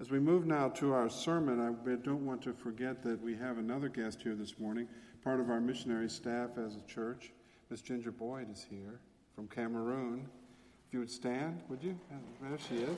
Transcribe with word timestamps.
As 0.00 0.12
we 0.12 0.20
move 0.20 0.46
now 0.46 0.68
to 0.68 0.92
our 0.92 1.10
sermon, 1.10 1.58
I 1.58 1.96
don't 1.96 2.24
want 2.24 2.40
to 2.42 2.52
forget 2.52 3.02
that 3.02 3.20
we 3.20 3.34
have 3.34 3.58
another 3.58 3.88
guest 3.88 4.22
here 4.22 4.36
this 4.36 4.56
morning, 4.56 4.86
part 5.24 5.40
of 5.40 5.50
our 5.50 5.60
missionary 5.60 6.08
staff 6.08 6.50
as 6.56 6.76
a 6.76 6.80
church. 6.82 7.32
Miss 7.68 7.82
Ginger 7.82 8.12
Boyd 8.12 8.48
is 8.48 8.64
here 8.70 9.00
from 9.34 9.48
Cameroon. 9.48 10.28
If 10.86 10.92
you 10.92 11.00
would 11.00 11.10
stand, 11.10 11.62
would 11.68 11.82
you? 11.82 11.98
There 12.40 12.58
she 12.68 12.76
is. 12.76 12.96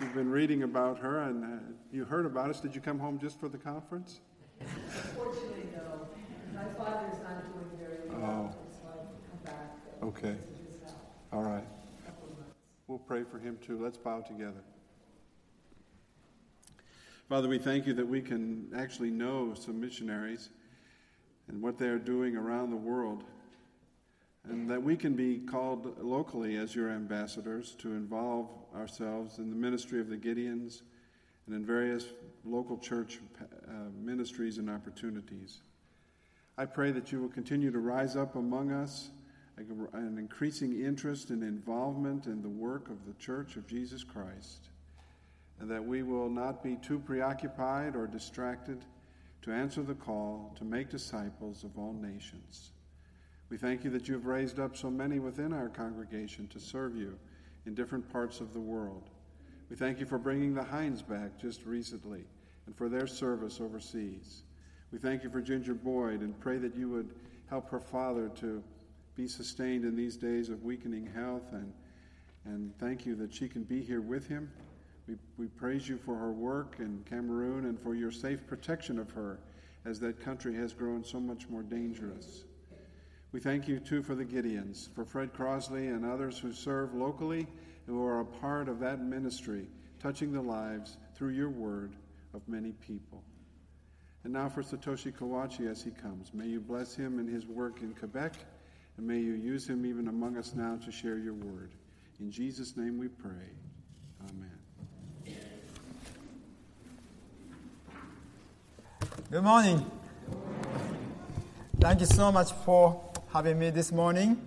You've 0.00 0.14
been 0.14 0.30
reading 0.30 0.64
about 0.64 0.98
her 0.98 1.20
and 1.20 1.44
uh, 1.44 1.48
you 1.92 2.04
heard 2.04 2.26
about 2.26 2.50
us. 2.50 2.58
Did 2.58 2.74
you 2.74 2.80
come 2.80 2.98
home 2.98 3.16
just 3.16 3.38
for 3.38 3.48
the 3.48 3.58
conference? 3.58 4.18
Unfortunately, 4.60 5.68
no. 5.72 6.08
My 6.52 6.64
father's 6.84 7.20
not 7.22 7.44
doing 7.54 7.70
very 7.78 8.08
well, 8.08 8.52
oh. 8.52 8.56
so 8.72 8.88
I 8.88 8.96
come 9.30 9.44
back. 9.44 10.02
Okay. 10.02 10.36
All 11.32 11.42
right. 11.42 11.64
We'll 12.88 12.98
pray 12.98 13.24
for 13.24 13.38
him 13.38 13.58
too. 13.66 13.82
Let's 13.82 13.98
bow 13.98 14.20
together. 14.20 14.62
Father, 17.28 17.48
we 17.48 17.58
thank 17.58 17.84
you 17.84 17.94
that 17.94 18.06
we 18.06 18.22
can 18.22 18.70
actually 18.76 19.10
know 19.10 19.54
some 19.54 19.80
missionaries 19.80 20.50
and 21.48 21.60
what 21.60 21.78
they 21.78 21.88
are 21.88 21.98
doing 21.98 22.36
around 22.36 22.70
the 22.70 22.76
world, 22.76 23.24
and 24.48 24.70
that 24.70 24.80
we 24.80 24.96
can 24.96 25.14
be 25.14 25.38
called 25.38 26.00
locally 26.00 26.56
as 26.56 26.76
your 26.76 26.88
ambassadors 26.88 27.74
to 27.80 27.88
involve 27.88 28.48
ourselves 28.76 29.38
in 29.38 29.50
the 29.50 29.56
ministry 29.56 30.00
of 30.00 30.08
the 30.08 30.16
Gideons 30.16 30.82
and 31.46 31.56
in 31.56 31.66
various 31.66 32.06
local 32.44 32.78
church 32.78 33.18
uh, 33.40 33.72
ministries 34.00 34.58
and 34.58 34.70
opportunities. 34.70 35.58
I 36.56 36.66
pray 36.66 36.92
that 36.92 37.10
you 37.10 37.20
will 37.20 37.28
continue 37.28 37.72
to 37.72 37.80
rise 37.80 38.14
up 38.14 38.36
among 38.36 38.70
us 38.70 39.10
an 39.56 40.16
increasing 40.18 40.84
interest 40.84 41.30
and 41.30 41.42
involvement 41.42 42.26
in 42.26 42.42
the 42.42 42.48
work 42.48 42.88
of 42.90 43.06
the 43.06 43.14
Church 43.14 43.56
of 43.56 43.66
Jesus 43.66 44.04
Christ, 44.04 44.68
and 45.60 45.70
that 45.70 45.84
we 45.84 46.02
will 46.02 46.28
not 46.28 46.62
be 46.62 46.76
too 46.76 46.98
preoccupied 46.98 47.96
or 47.96 48.06
distracted 48.06 48.84
to 49.42 49.52
answer 49.52 49.82
the 49.82 49.94
call 49.94 50.54
to 50.58 50.64
make 50.64 50.90
disciples 50.90 51.64
of 51.64 51.78
all 51.78 51.94
nations. 51.94 52.72
We 53.48 53.56
thank 53.56 53.84
you 53.84 53.90
that 53.90 54.08
you 54.08 54.14
have 54.14 54.26
raised 54.26 54.58
up 54.58 54.76
so 54.76 54.90
many 54.90 55.20
within 55.20 55.52
our 55.52 55.68
congregation 55.68 56.48
to 56.48 56.58
serve 56.58 56.96
you 56.96 57.16
in 57.64 57.74
different 57.74 58.10
parts 58.12 58.40
of 58.40 58.52
the 58.52 58.60
world. 58.60 59.08
We 59.70 59.76
thank 59.76 60.00
you 60.00 60.06
for 60.06 60.18
bringing 60.18 60.54
the 60.54 60.64
Hines 60.64 61.00
back 61.00 61.38
just 61.40 61.64
recently 61.64 62.24
and 62.66 62.76
for 62.76 62.88
their 62.88 63.06
service 63.06 63.60
overseas. 63.60 64.42
We 64.92 64.98
thank 64.98 65.22
you 65.22 65.30
for 65.30 65.40
Ginger 65.40 65.74
Boyd 65.74 66.20
and 66.20 66.38
pray 66.40 66.58
that 66.58 66.76
you 66.76 66.88
would 66.90 67.14
help 67.48 67.70
her 67.70 67.80
father 67.80 68.30
to 68.40 68.62
be 69.16 69.26
sustained 69.26 69.84
in 69.84 69.96
these 69.96 70.16
days 70.16 70.50
of 70.50 70.62
weakening 70.62 71.06
health. 71.14 71.52
And, 71.52 71.72
and 72.44 72.78
thank 72.78 73.06
you 73.06 73.14
that 73.16 73.34
she 73.34 73.48
can 73.48 73.64
be 73.64 73.80
here 73.80 74.02
with 74.02 74.28
him. 74.28 74.50
We, 75.08 75.16
we 75.38 75.46
praise 75.46 75.88
you 75.88 75.96
for 75.96 76.14
her 76.16 76.32
work 76.32 76.76
in 76.78 77.02
Cameroon 77.08 77.64
and 77.64 77.80
for 77.80 77.94
your 77.94 78.10
safe 78.10 78.46
protection 78.46 78.98
of 78.98 79.10
her 79.12 79.38
as 79.84 79.98
that 80.00 80.20
country 80.20 80.54
has 80.56 80.74
grown 80.74 81.02
so 81.02 81.18
much 81.18 81.48
more 81.48 81.62
dangerous. 81.62 82.44
We 83.32 83.40
thank 83.40 83.68
you 83.68 83.80
too 83.80 84.02
for 84.02 84.14
the 84.14 84.24
Gideons, 84.24 84.92
for 84.94 85.04
Fred 85.04 85.32
Crosley 85.32 85.94
and 85.94 86.04
others 86.04 86.38
who 86.38 86.52
serve 86.52 86.94
locally 86.94 87.46
and 87.86 87.96
who 87.96 88.04
are 88.04 88.20
a 88.20 88.24
part 88.24 88.68
of 88.68 88.80
that 88.80 89.00
ministry, 89.00 89.66
touching 90.00 90.32
the 90.32 90.42
lives 90.42 90.98
through 91.14 91.30
your 91.30 91.50
word 91.50 91.94
of 92.34 92.46
many 92.48 92.72
people. 92.72 93.22
And 94.24 94.32
now 94.32 94.48
for 94.48 94.62
Satoshi 94.62 95.12
Kawachi 95.12 95.70
as 95.70 95.82
he 95.82 95.90
comes. 95.90 96.34
May 96.34 96.46
you 96.46 96.60
bless 96.60 96.96
him 96.96 97.18
in 97.20 97.28
his 97.28 97.46
work 97.46 97.80
in 97.80 97.94
Quebec 97.94 98.34
and 98.96 99.06
may 99.06 99.18
you 99.18 99.32
use 99.32 99.68
him 99.68 99.84
even 99.84 100.08
among 100.08 100.36
us 100.36 100.54
now 100.54 100.78
to 100.84 100.90
share 100.90 101.18
your 101.18 101.34
word. 101.34 101.70
In 102.20 102.30
Jesus' 102.30 102.76
name 102.76 102.98
we 102.98 103.08
pray. 103.08 103.50
Amen. 104.30 105.36
Good 109.30 109.42
morning. 109.42 109.90
Thank 111.78 112.00
you 112.00 112.06
so 112.06 112.32
much 112.32 112.52
for 112.64 113.02
having 113.32 113.58
me 113.58 113.70
this 113.70 113.92
morning. 113.92 114.40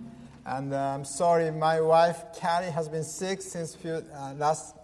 And 0.44 0.72
uh, 0.72 0.78
I'm 0.78 1.04
sorry, 1.04 1.50
my 1.50 1.80
wife 1.80 2.24
Carrie 2.36 2.70
has 2.70 2.88
been 2.88 3.04
sick 3.04 3.42
since 3.42 3.74
few, 3.74 4.04
uh, 4.14 4.34
last 4.36 4.74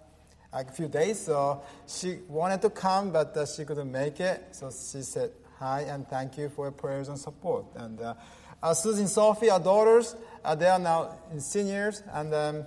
like 0.53 0.73
few 0.73 0.87
days. 0.87 1.19
So 1.19 1.63
she 1.89 2.19
wanted 2.29 2.63
to 2.63 2.71
come, 2.71 3.11
but 3.11 3.37
uh, 3.37 3.47
she 3.47 3.65
couldn't 3.65 3.91
make 3.91 4.21
it. 4.21 4.45
So 4.53 4.71
she 4.71 5.03
said 5.03 5.33
hi 5.59 5.81
and 5.83 6.07
thank 6.09 6.39
you 6.39 6.51
for 6.51 6.67
your 6.67 6.73
prayers 6.73 7.09
and 7.09 7.19
support. 7.19 7.67
And 7.75 8.01
uh, 8.01 8.15
uh, 8.63 8.75
Susan 8.75 9.03
and 9.03 9.11
Sophie, 9.11 9.51
our 9.51 9.61
daughters, 9.61 10.17
uh, 10.45 10.55
they 10.55 10.69
are 10.69 10.79
now 10.79 11.19
seniors, 11.39 12.03
and 12.13 12.33
um, 12.35 12.65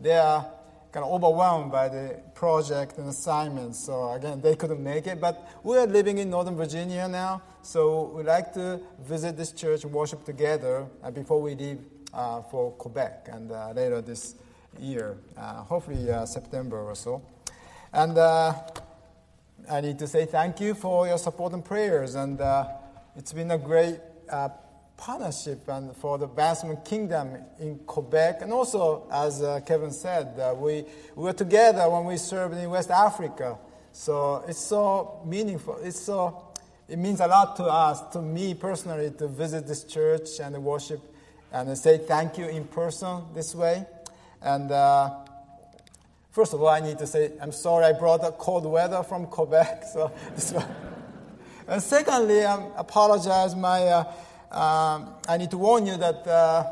they 0.00 0.16
are 0.16 0.46
kind 0.92 1.04
of 1.04 1.12
overwhelmed 1.12 1.70
by 1.70 1.88
the 1.88 2.18
project 2.34 2.98
and 2.98 3.08
assignments. 3.08 3.78
So 3.78 4.12
again, 4.12 4.40
they 4.40 4.56
couldn't 4.56 4.82
make 4.82 5.06
it. 5.06 5.20
But 5.20 5.60
we 5.62 5.76
are 5.76 5.86
living 5.86 6.18
in 6.18 6.30
Northern 6.30 6.56
Virginia 6.56 7.06
now, 7.08 7.42
so 7.62 8.12
we 8.14 8.22
like 8.22 8.54
to 8.54 8.80
visit 9.00 9.36
this 9.36 9.52
church, 9.52 9.84
and 9.84 9.92
worship 9.92 10.24
together 10.24 10.86
uh, 11.02 11.10
before 11.10 11.40
we 11.40 11.54
leave 11.54 11.80
uh, 12.14 12.42
for 12.42 12.72
Quebec 12.72 13.28
and 13.30 13.52
uh, 13.52 13.72
later 13.72 14.00
this 14.00 14.34
year, 14.80 15.18
uh, 15.36 15.62
hopefully 15.64 16.10
uh, 16.10 16.24
September 16.24 16.80
or 16.80 16.94
so. 16.94 17.22
And 17.92 18.18
I 18.18 19.80
need 19.82 19.98
to 19.98 20.06
say 20.06 20.24
thank 20.24 20.60
you 20.60 20.74
for 20.74 21.06
your 21.06 21.18
support 21.18 21.52
and 21.52 21.64
prayers. 21.64 22.14
And 22.14 22.40
it's 23.16 23.32
been 23.32 23.50
a 23.50 23.58
great 23.58 23.98
partnership 24.98 25.66
and 25.68 25.96
for 25.96 26.18
the 26.18 26.26
advancement 26.26 26.84
kingdom 26.84 27.38
in 27.60 27.78
Quebec. 27.86 28.42
And 28.42 28.52
also, 28.52 29.06
as 29.10 29.40
uh, 29.40 29.60
Kevin 29.64 29.92
said, 29.92 30.38
uh, 30.38 30.54
we, 30.54 30.84
we 31.14 31.22
were 31.22 31.32
together 31.32 31.88
when 31.88 32.04
we 32.04 32.16
served 32.16 32.56
in 32.56 32.68
West 32.68 32.90
Africa. 32.90 33.56
So 33.92 34.44
it's 34.46 34.58
so 34.58 35.22
meaningful. 35.24 35.78
It's 35.82 36.00
so, 36.00 36.48
it 36.88 36.98
means 36.98 37.20
a 37.20 37.28
lot 37.28 37.56
to 37.56 37.64
us, 37.64 38.02
to 38.12 38.20
me 38.20 38.54
personally, 38.54 39.10
to 39.18 39.28
visit 39.28 39.66
this 39.66 39.84
church 39.84 40.40
and 40.40 40.62
worship 40.64 41.00
and 41.52 41.78
say 41.78 41.98
thank 41.98 42.36
you 42.36 42.46
in 42.46 42.64
person 42.64 43.22
this 43.34 43.54
way. 43.54 43.86
And 44.42 44.70
uh, 44.70 45.14
first 46.32 46.52
of 46.52 46.60
all, 46.60 46.68
I 46.68 46.80
need 46.80 46.98
to 46.98 47.06
say 47.06 47.32
I'm 47.40 47.52
sorry 47.52 47.84
I 47.86 47.92
brought 47.92 48.22
the 48.22 48.32
cold 48.32 48.66
weather 48.66 49.02
from 49.04 49.26
Quebec. 49.26 49.84
So. 50.36 50.62
And 51.68 51.82
secondly, 51.82 52.46
I 52.46 52.66
apologize. 52.78 53.54
My 53.54 53.86
uh, 53.88 54.12
um, 54.50 55.14
I 55.28 55.36
need 55.36 55.50
to 55.50 55.58
warn 55.58 55.86
you 55.86 55.96
that 55.98 56.26
uh, 56.26 56.64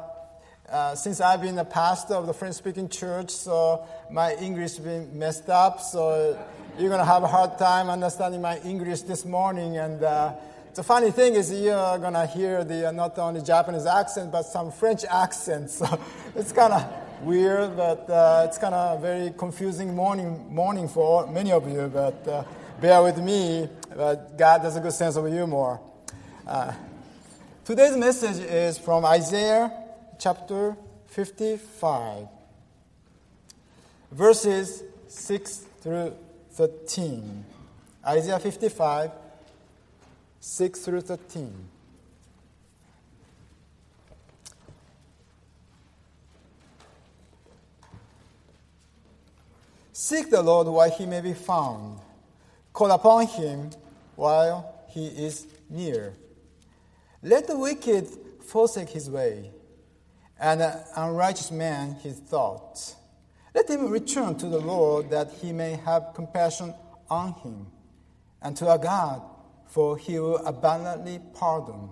uh, 0.69 0.95
since 0.95 1.21
I've 1.21 1.43
been 1.43 1.59
a 1.59 1.65
pastor 1.65 2.15
of 2.15 2.27
the 2.27 2.33
French 2.33 2.55
speaking 2.57 2.89
church, 2.89 3.31
so 3.31 3.87
my 4.11 4.35
English 4.37 4.77
has 4.77 4.81
been 4.81 5.19
messed 5.19 5.51
up. 5.51 5.81
So 5.81 6.39
you're 6.79 6.89
going 6.89 7.01
to 7.01 7.05
have 7.05 7.23
a 7.23 7.27
hard 7.27 7.59
time 7.59 7.91
understanding 7.91 8.41
my 8.41 8.59
English 8.61 9.03
this 9.03 9.25
morning. 9.25 9.77
And 9.77 10.03
uh, 10.03 10.33
the 10.75 10.83
funny 10.83 11.11
thing 11.11 11.35
is, 11.35 11.53
you're 11.53 11.99
going 11.99 12.15
to 12.15 12.27
hear 12.27 12.65
the 12.65 12.89
uh, 12.89 12.93
not 12.93 13.19
only 13.19 13.43
Japanese 13.43 13.87
accent, 13.87 14.33
but 14.33 14.43
some 14.43 14.73
French 14.73 15.05
accent. 15.05 15.71
So 15.77 16.01
it's 16.35 16.53
kind 16.53 16.73
of 16.73 16.85
weird, 17.23 17.77
but 17.77 18.09
uh, 18.09 18.47
it's 18.49 18.59
kind 18.59 18.75
of 18.75 18.99
a 18.99 19.03
very 19.03 19.35
confusing 19.37 19.95
morning, 19.95 20.53
morning 20.53 20.89
for 20.89 21.27
many 21.27 21.53
of 21.53 21.69
you. 21.69 21.91
But 21.93 22.27
uh, 22.27 22.45
bear 22.81 23.03
with 23.03 23.19
me. 23.19 23.69
But 23.95 24.39
God 24.39 24.63
has 24.63 24.77
a 24.77 24.81
good 24.81 24.95
sense 24.95 25.17
of 25.17 25.27
humor. 25.27 25.79
Today's 27.67 27.97
message 27.97 28.45
is 28.45 28.79
from 28.79 29.05
Isaiah 29.05 29.73
chapter 30.21 30.77
55, 31.09 32.29
verses 34.13 34.85
6 35.09 35.67
through 35.81 36.15
13. 36.53 37.45
Isaiah 38.07 38.39
55, 38.39 39.11
6 40.39 40.79
through 40.79 41.01
13. 41.01 41.69
Seek 49.93 50.31
the 50.31 50.41
Lord 50.41 50.69
while 50.69 50.89
he 50.89 51.05
may 51.05 51.21
be 51.21 51.35
found. 51.35 51.99
Call 52.73 52.93
upon 52.93 53.27
him 53.27 53.71
while 54.15 54.85
he 54.91 55.09
is 55.09 55.49
near. 55.69 56.15
Let 57.27 57.49
the 57.49 57.59
wicked 57.59 58.07
forsake 58.39 58.91
his 58.91 59.11
way, 59.11 59.51
and 60.39 60.63
unrighteous 60.95 61.51
man 61.51 61.95
his 61.95 62.21
thoughts. 62.21 62.95
Let 63.53 63.69
him 63.69 63.91
return 63.91 64.37
to 64.37 64.47
the 64.47 64.61
Lord 64.61 65.11
that 65.11 65.33
he 65.43 65.51
may 65.53 65.73
have 65.85 66.13
compassion 66.15 66.73
on 67.11 67.33
him, 67.33 67.67
and 68.41 68.57
to 68.59 68.69
our 68.69 68.79
God, 68.79 69.23
for 69.67 69.99
he 69.99 70.21
will 70.21 70.37
abundantly 70.47 71.21
pardon. 71.35 71.91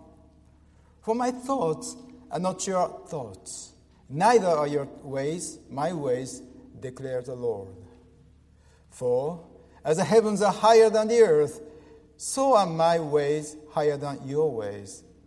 For 1.02 1.16
my 1.16 1.32
thoughts 1.32 1.96
are 2.30 2.38
not 2.38 2.64
your 2.64 3.02
thoughts, 3.08 3.72
neither 4.08 4.46
are 4.46 4.68
your 4.68 4.88
ways 5.02 5.58
my 5.68 5.92
ways, 5.92 6.42
declares 6.78 7.26
the 7.26 7.34
Lord. 7.34 7.74
For 8.88 9.44
as 9.84 9.96
the 9.96 10.04
heavens 10.04 10.42
are 10.42 10.52
higher 10.52 10.90
than 10.90 11.08
the 11.08 11.22
earth, 11.22 11.60
so 12.16 12.54
are 12.54 12.66
my 12.66 13.00
ways 13.00 13.56
higher 13.72 13.96
than 13.96 14.20
your 14.28 14.54
ways 14.54 15.02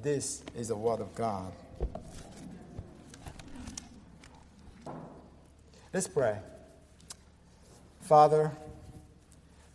This 0.00 0.42
is 0.56 0.68
the 0.68 0.76
word 0.76 1.00
of 1.00 1.14
God. 1.14 1.52
Let's 5.92 6.08
pray. 6.08 6.38
Father, 8.00 8.52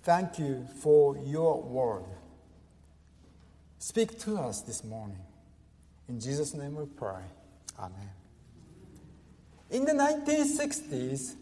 thank 0.04 0.38
you 0.38 0.68
for 0.82 1.18
your 1.18 1.62
word. 1.62 2.04
Speak 3.80 4.20
to 4.20 4.38
us 4.38 4.62
this 4.62 4.84
morning. 4.84 5.18
In 6.08 6.20
Jesus' 6.20 6.54
name 6.54 6.76
we 6.76 6.86
pray. 6.86 7.24
Amen. 7.80 8.10
In 9.72 9.86
the 9.86 9.94
1960s, 9.94 11.36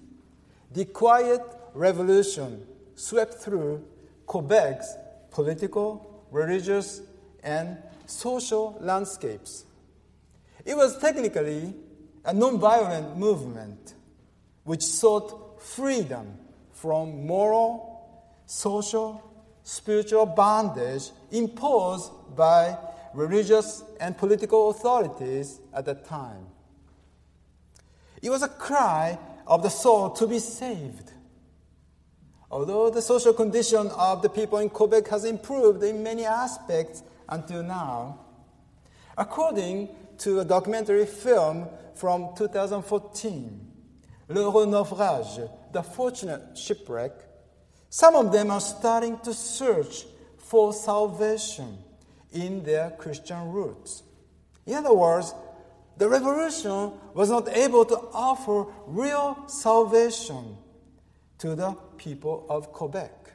the 0.72 0.86
quiet 0.86 1.42
revolution 1.74 2.66
swept 2.96 3.36
through 3.36 3.84
Quebec's 4.28 4.96
political, 5.32 6.26
religious, 6.32 7.02
and 7.44 7.78
social 8.06 8.78
landscapes. 8.82 9.66
It 10.66 10.76
was 10.76 10.98
technically 10.98 11.74
a 12.26 12.34
nonviolent 12.34 13.16
movement 13.16 13.94
which 14.64 14.84
sought 14.84 15.62
freedom 15.62 16.38
from 16.74 17.26
moral, 17.26 18.04
social, 18.46 19.24
spiritual 19.64 20.26
bondage 20.26 21.12
imposed 21.32 22.12
by 22.36 22.78
religious 23.14 23.84
and 24.00 24.18
political 24.18 24.70
authorities 24.70 25.60
at 25.74 25.86
that 25.86 26.06
time. 26.06 26.46
It 28.22 28.30
was 28.30 28.44
a 28.44 28.48
cry 28.48 29.18
of 29.46 29.64
the 29.64 29.70
soul 29.70 30.10
to 30.12 30.28
be 30.28 30.40
saved. 30.40 31.12
Although 32.50 32.90
the 32.90 33.02
social 33.02 33.34
condition 33.34 33.88
of 33.88 34.22
the 34.22 34.30
people 34.30 34.60
in 34.60 34.70
Quebec 34.70 35.08
has 35.10 35.26
improved 35.26 35.84
in 35.84 36.04
many 36.04 36.26
aspects 36.26 37.04
until 37.30 37.64
now, 37.64 38.20
according 39.18 39.90
to 40.20 40.40
a 40.40 40.46
documentary 40.46 41.06
film 41.06 41.68
from 41.96 42.36
2014, 42.36 43.68
L'heureux 44.30 44.66
naufrage, 44.66 45.50
The 45.72 45.82
Fortunate 45.82 46.58
Shipwreck, 46.58 47.14
some 47.90 48.16
of 48.16 48.32
them 48.32 48.52
are 48.52 48.62
starting 48.62 49.20
to 49.20 49.34
search 49.34 50.06
for 50.38 50.74
salvation 50.74 51.78
in 52.34 52.64
their 52.64 52.92
Christian 52.92 53.52
roots. 53.52 54.04
In 54.66 54.76
other 54.76 54.94
words, 54.94 55.34
the 55.98 56.10
revolution 56.10 56.92
was 57.14 57.30
not 57.30 57.48
able 57.50 57.86
to 57.86 57.98
offer 58.14 58.66
real 58.86 59.44
salvation 59.48 60.58
to 61.40 61.56
the 61.56 61.72
people 61.98 62.46
of 62.50 62.72
Quebec. 62.72 63.34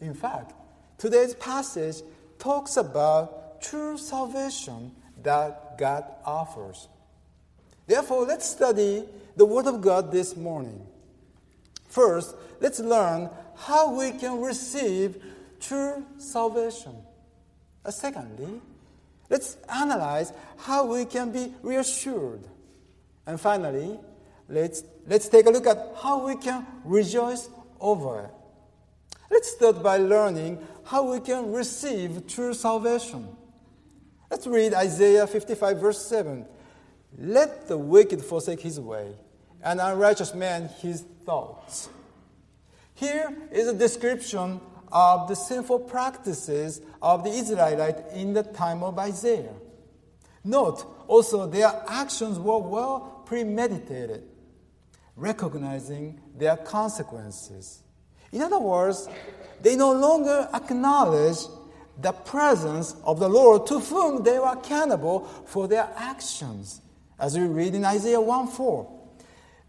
In 0.00 0.14
fact, 0.14 0.52
today's 0.98 1.34
passage 1.34 2.02
talks 2.38 2.76
about 2.76 3.60
true 3.60 3.98
salvation 3.98 4.92
that 5.22 5.78
God 5.78 6.04
offers. 6.24 6.88
Therefore, 7.86 8.24
let's 8.26 8.48
study 8.48 9.04
the 9.36 9.44
Word 9.44 9.66
of 9.66 9.80
God 9.80 10.10
this 10.10 10.36
morning. 10.36 10.86
First, 11.88 12.34
let's 12.60 12.80
learn 12.80 13.30
how 13.56 13.94
we 13.94 14.10
can 14.12 14.40
receive 14.40 15.22
true 15.60 16.04
salvation. 16.18 16.94
Uh, 17.84 17.90
secondly, 17.90 18.60
let's 19.30 19.56
analyze 19.68 20.32
how 20.56 20.86
we 20.86 21.04
can 21.04 21.32
be 21.32 21.54
reassured. 21.62 22.42
And 23.26 23.40
finally, 23.40 23.98
let's, 24.48 24.82
let's 25.06 25.28
take 25.28 25.46
a 25.46 25.50
look 25.50 25.66
at 25.66 25.94
how 26.02 26.26
we 26.26 26.36
can 26.36 26.66
rejoice 26.84 27.48
over 27.80 28.24
it. 28.24 28.30
Let's 29.30 29.52
start 29.52 29.82
by 29.82 29.96
learning 29.96 30.64
how 30.84 31.10
we 31.12 31.20
can 31.20 31.52
receive 31.52 32.26
true 32.26 32.54
salvation. 32.54 33.28
Let's 34.30 34.46
read 34.46 34.74
Isaiah 34.74 35.26
55, 35.26 35.80
verse 35.80 36.06
7. 36.06 36.46
Let 37.18 37.68
the 37.68 37.78
wicked 37.78 38.22
forsake 38.22 38.60
his 38.60 38.78
way, 38.78 39.14
and 39.62 39.80
unrighteous 39.80 40.34
man 40.34 40.68
his 40.80 41.02
thoughts. 41.24 41.88
Here 42.94 43.36
is 43.50 43.68
a 43.68 43.74
description 43.74 44.60
of 44.92 45.28
the 45.28 45.34
sinful 45.34 45.80
practices 45.80 46.80
of 47.02 47.24
the 47.24 47.30
Israelites 47.30 48.14
in 48.14 48.32
the 48.32 48.42
time 48.42 48.82
of 48.82 48.98
Isaiah. 48.98 49.54
Note 50.44 50.86
also 51.08 51.46
their 51.46 51.82
actions 51.88 52.38
were 52.38 52.58
well 52.58 53.22
premeditated, 53.26 54.22
recognizing 55.16 56.20
their 56.36 56.56
consequences. 56.56 57.82
In 58.36 58.42
other 58.42 58.58
words, 58.58 59.08
they 59.62 59.76
no 59.76 59.92
longer 59.92 60.48
acknowledge 60.52 61.38
the 61.98 62.12
presence 62.12 62.94
of 63.02 63.18
the 63.18 63.28
Lord 63.28 63.66
to 63.68 63.80
whom 63.80 64.22
they 64.22 64.38
were 64.38 64.52
accountable 64.52 65.20
for 65.46 65.66
their 65.66 65.88
actions. 65.96 66.82
As 67.18 67.38
we 67.38 67.46
read 67.46 67.74
in 67.74 67.84
Isaiah 67.84 68.20
1 68.20 68.48
4, 68.48 68.92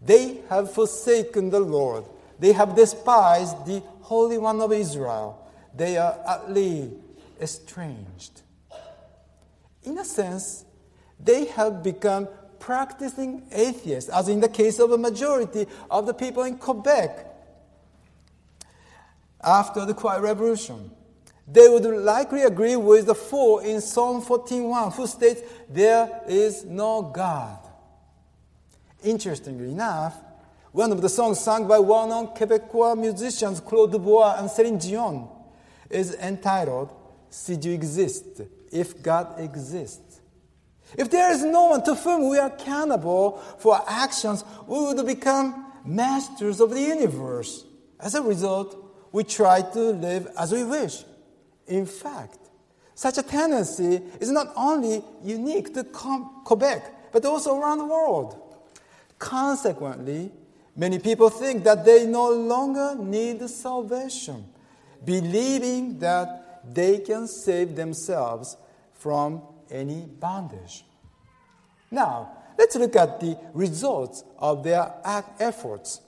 they 0.02 0.42
have 0.50 0.70
forsaken 0.70 1.48
the 1.48 1.60
Lord 1.60 2.04
they 2.38 2.52
have 2.52 2.76
despised 2.76 3.66
the 3.66 3.82
Holy 4.02 4.38
One 4.38 4.60
of 4.60 4.72
Israel. 4.72 5.50
They 5.74 5.96
are 5.96 6.18
utterly 6.24 6.92
estranged. 7.40 8.42
In 9.82 9.98
a 9.98 10.04
sense, 10.04 10.64
they 11.18 11.46
have 11.46 11.82
become 11.82 12.28
practicing 12.60 13.46
atheists, 13.50 14.10
as 14.10 14.28
in 14.28 14.40
the 14.40 14.48
case 14.48 14.78
of 14.78 14.92
a 14.92 14.98
majority 14.98 15.66
of 15.90 16.06
the 16.06 16.14
people 16.14 16.44
in 16.44 16.58
Quebec 16.58 17.27
after 19.42 19.84
the 19.84 19.94
Quiet 19.94 20.22
Revolution. 20.22 20.90
They 21.46 21.68
would 21.68 21.84
likely 21.84 22.42
agree 22.42 22.76
with 22.76 23.06
the 23.06 23.14
four 23.14 23.62
in 23.62 23.80
Psalm 23.80 24.20
14:1, 24.20 24.92
who 24.92 25.06
states, 25.06 25.42
"There 25.68 26.22
is 26.28 26.64
no 26.64 27.02
God." 27.02 27.58
Interestingly 29.02 29.70
enough, 29.70 30.14
one 30.72 30.92
of 30.92 31.00
the 31.00 31.08
songs 31.08 31.40
sung 31.40 31.66
by 31.66 31.78
well-known 31.78 32.28
Quebecois 32.34 32.96
musicians 32.98 33.60
Claude 33.60 33.92
Dubois 33.92 34.36
and 34.38 34.50
Céline 34.50 34.80
Dion 34.80 35.28
is 35.88 36.14
entitled 36.14 36.90
Si 37.30 37.56
Dieu 37.56 37.72
existe, 37.72 38.42
if 38.70 39.02
God 39.02 39.38
exists. 39.38 40.20
If 40.96 41.10
there 41.10 41.30
is 41.32 41.42
no 41.44 41.66
one 41.66 41.82
to 41.84 41.94
whom 41.94 42.28
we 42.28 42.38
are 42.38 42.48
accountable 42.48 43.38
for 43.58 43.74
our 43.76 43.84
actions, 43.86 44.44
we 44.66 44.78
would 44.78 45.04
become 45.06 45.66
masters 45.84 46.60
of 46.60 46.70
the 46.70 46.80
universe. 46.80 47.64
As 48.00 48.14
a 48.14 48.22
result, 48.22 48.76
we 49.12 49.24
try 49.24 49.62
to 49.62 49.80
live 49.92 50.28
as 50.38 50.52
we 50.52 50.64
wish. 50.64 51.04
In 51.66 51.86
fact, 51.86 52.38
such 52.94 53.18
a 53.18 53.22
tendency 53.22 54.02
is 54.20 54.30
not 54.30 54.52
only 54.56 55.02
unique 55.22 55.72
to 55.74 55.84
Quebec, 55.84 57.12
but 57.12 57.24
also 57.24 57.58
around 57.58 57.78
the 57.78 57.86
world. 57.86 58.40
Consequently, 59.18 60.32
Many 60.78 61.00
people 61.00 61.28
think 61.28 61.64
that 61.64 61.84
they 61.84 62.06
no 62.06 62.30
longer 62.30 62.94
need 62.94 63.40
salvation, 63.50 64.44
believing 65.04 65.98
that 65.98 66.72
they 66.72 66.98
can 66.98 67.26
save 67.26 67.74
themselves 67.74 68.56
from 68.92 69.42
any 69.72 70.02
bondage. 70.06 70.84
Now, 71.90 72.30
let's 72.56 72.76
look 72.76 72.94
at 72.94 73.18
the 73.18 73.36
results 73.54 74.22
of 74.38 74.62
their 74.62 74.94
efforts. 75.40 76.00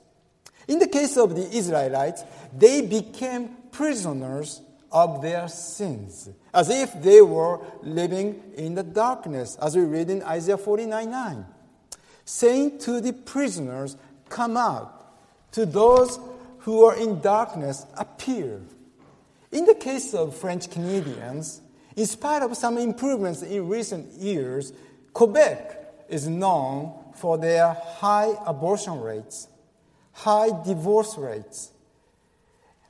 In 0.68 0.78
the 0.78 0.88
case 0.88 1.16
of 1.16 1.34
the 1.34 1.48
Israelites, 1.56 2.22
they 2.56 2.82
became 2.82 3.50
prisoners 3.70 4.60
of 4.92 5.22
their 5.22 5.48
sins, 5.48 6.28
as 6.52 6.68
if 6.68 7.00
they 7.00 7.20
were 7.20 7.60
living 7.82 8.42
in 8.56 8.74
the 8.74 8.82
darkness, 8.82 9.56
as 9.62 9.76
we 9.76 9.82
read 9.84 10.10
in 10.10 10.22
Isaiah 10.22 10.58
49 10.58 11.10
9. 11.10 11.46
saying 12.24 12.78
to 12.78 13.00
the 13.00 13.12
prisoners, 13.12 13.96
Come 14.28 14.56
out. 14.56 14.96
To 15.52 15.66
those 15.66 16.18
who 16.60 16.84
are 16.84 16.96
in 16.96 17.20
darkness, 17.20 17.84
appear. 17.96 18.60
In 19.50 19.64
the 19.64 19.74
case 19.74 20.14
of 20.14 20.36
French 20.36 20.70
Canadians, 20.70 21.60
in 21.96 22.06
spite 22.06 22.42
of 22.42 22.56
some 22.56 22.78
improvements 22.78 23.42
in 23.42 23.68
recent 23.68 24.12
years, 24.12 24.72
Quebec 25.12 26.06
is 26.08 26.28
known 26.28 26.94
for 27.16 27.36
their 27.36 27.76
high 27.98 28.32
abortion 28.46 29.00
rates, 29.00 29.48
high 30.22 30.50
divorce 30.64 31.16
rates, 31.16 31.70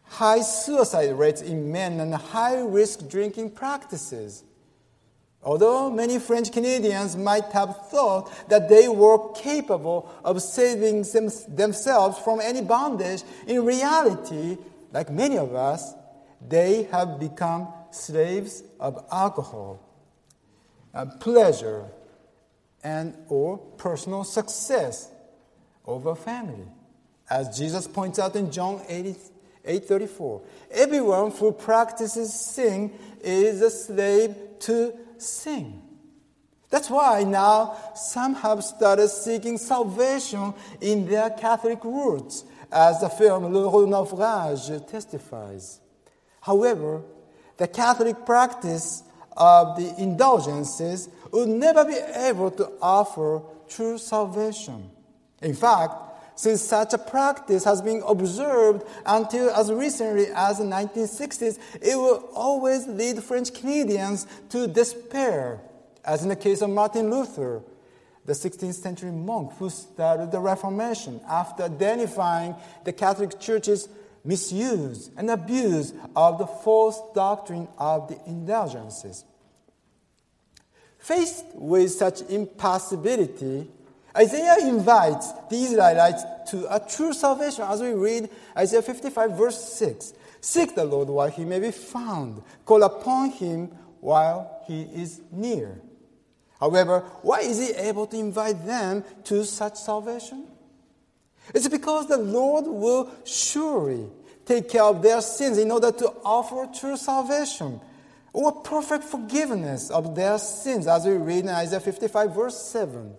high 0.04 0.40
suicide 0.40 1.12
rates 1.16 1.40
in 1.40 1.70
men, 1.70 2.00
and 2.00 2.14
high 2.14 2.60
risk 2.60 3.08
drinking 3.08 3.50
practices. 3.50 4.42
Although 5.42 5.90
many 5.90 6.18
French 6.18 6.52
Canadians 6.52 7.16
might 7.16 7.46
have 7.52 7.88
thought 7.88 8.30
that 8.48 8.68
they 8.68 8.88
were 8.88 9.32
capable 9.32 10.10
of 10.24 10.42
saving 10.42 11.02
them, 11.02 11.30
themselves 11.48 12.18
from 12.18 12.40
any 12.40 12.62
bondage, 12.62 13.22
in 13.46 13.64
reality, 13.64 14.58
like 14.92 15.08
many 15.08 15.38
of 15.38 15.54
us, 15.54 15.94
they 16.46 16.82
have 16.90 17.20
become 17.20 17.68
slaves 17.90 18.62
of 18.80 19.04
alcohol, 19.12 19.80
uh, 20.92 21.06
pleasure, 21.20 21.84
and 22.82 23.16
or 23.28 23.56
personal 23.56 24.24
success 24.24 25.10
over 25.86 26.14
family. 26.14 26.66
As 27.30 27.56
Jesus 27.56 27.86
points 27.86 28.18
out 28.18 28.34
in 28.34 28.50
John 28.50 28.82
8, 28.88 29.16
8:34, 29.64 30.40
everyone 30.72 31.30
who 31.30 31.52
practices 31.52 32.34
sin 32.34 32.92
is 33.22 33.62
a 33.62 33.70
slave 33.70 34.34
to 34.60 34.92
sin. 35.16 35.80
That's 36.70 36.90
why 36.90 37.22
now 37.24 37.76
some 37.94 38.34
have 38.34 38.64
started 38.64 39.08
seeking 39.08 39.58
salvation 39.58 40.54
in 40.80 41.06
their 41.06 41.30
Catholic 41.30 41.84
roots, 41.84 42.44
as 42.72 43.00
the 43.00 43.08
film 43.08 43.52
Le 43.52 43.86
Naufrage 43.86 44.86
testifies. 44.88 45.80
However, 46.40 47.02
the 47.56 47.68
Catholic 47.68 48.24
practice 48.24 49.02
of 49.36 49.76
the 49.76 49.94
indulgences 49.98 51.08
would 51.32 51.48
never 51.48 51.84
be 51.84 51.94
able 51.94 52.50
to 52.52 52.72
offer 52.80 53.42
true 53.68 53.98
salvation. 53.98 54.90
In 55.42 55.54
fact, 55.54 55.94
since 56.40 56.62
such 56.62 56.94
a 56.94 56.98
practice 56.98 57.64
has 57.64 57.82
been 57.82 58.02
observed 58.08 58.82
until 59.04 59.50
as 59.50 59.70
recently 59.70 60.28
as 60.34 60.56
the 60.56 60.64
1960s, 60.64 61.58
it 61.82 61.94
will 61.94 62.30
always 62.34 62.86
lead 62.86 63.22
French 63.22 63.52
Canadians 63.52 64.26
to 64.48 64.66
despair, 64.66 65.60
as 66.02 66.22
in 66.22 66.30
the 66.30 66.36
case 66.36 66.62
of 66.62 66.70
Martin 66.70 67.10
Luther, 67.10 67.60
the 68.24 68.32
16th 68.32 68.72
century 68.72 69.10
monk 69.10 69.52
who 69.58 69.68
started 69.68 70.32
the 70.32 70.40
Reformation 70.40 71.20
after 71.28 71.64
identifying 71.64 72.54
the 72.84 72.92
Catholic 72.94 73.38
Church's 73.38 73.90
misuse 74.24 75.10
and 75.18 75.30
abuse 75.30 75.92
of 76.16 76.38
the 76.38 76.46
false 76.46 77.02
doctrine 77.14 77.68
of 77.76 78.08
the 78.08 78.18
indulgences. 78.26 79.26
Faced 80.96 81.44
with 81.54 81.90
such 81.90 82.22
impossibility, 82.30 83.68
Isaiah 84.16 84.56
invites 84.68 85.32
the 85.48 85.56
Israelites 85.56 86.22
to 86.50 86.74
a 86.74 86.80
true 86.80 87.12
salvation 87.12 87.64
as 87.64 87.80
we 87.80 87.92
read 87.92 88.28
Isaiah 88.56 88.82
55, 88.82 89.36
verse 89.36 89.72
6. 89.74 90.14
Seek 90.40 90.74
the 90.74 90.84
Lord 90.84 91.08
while 91.08 91.30
he 91.30 91.44
may 91.44 91.60
be 91.60 91.70
found, 91.70 92.42
call 92.64 92.82
upon 92.82 93.30
him 93.30 93.66
while 94.00 94.62
he 94.66 94.82
is 94.82 95.20
near. 95.30 95.80
However, 96.58 97.00
why 97.22 97.40
is 97.40 97.58
he 97.58 97.74
able 97.74 98.06
to 98.06 98.18
invite 98.18 98.66
them 98.66 99.04
to 99.24 99.44
such 99.44 99.76
salvation? 99.76 100.46
It's 101.54 101.68
because 101.68 102.06
the 102.06 102.18
Lord 102.18 102.66
will 102.66 103.10
surely 103.24 104.06
take 104.44 104.68
care 104.68 104.82
of 104.82 105.02
their 105.02 105.20
sins 105.20 105.58
in 105.58 105.70
order 105.70 105.92
to 105.92 106.12
offer 106.24 106.68
true 106.78 106.96
salvation 106.96 107.80
or 108.32 108.52
perfect 108.62 109.04
forgiveness 109.04 109.90
of 109.90 110.14
their 110.14 110.38
sins, 110.38 110.86
as 110.86 111.04
we 111.04 111.12
read 111.12 111.40
in 111.40 111.48
Isaiah 111.48 111.80
55, 111.80 112.34
verse 112.34 112.56
7. 112.70 113.14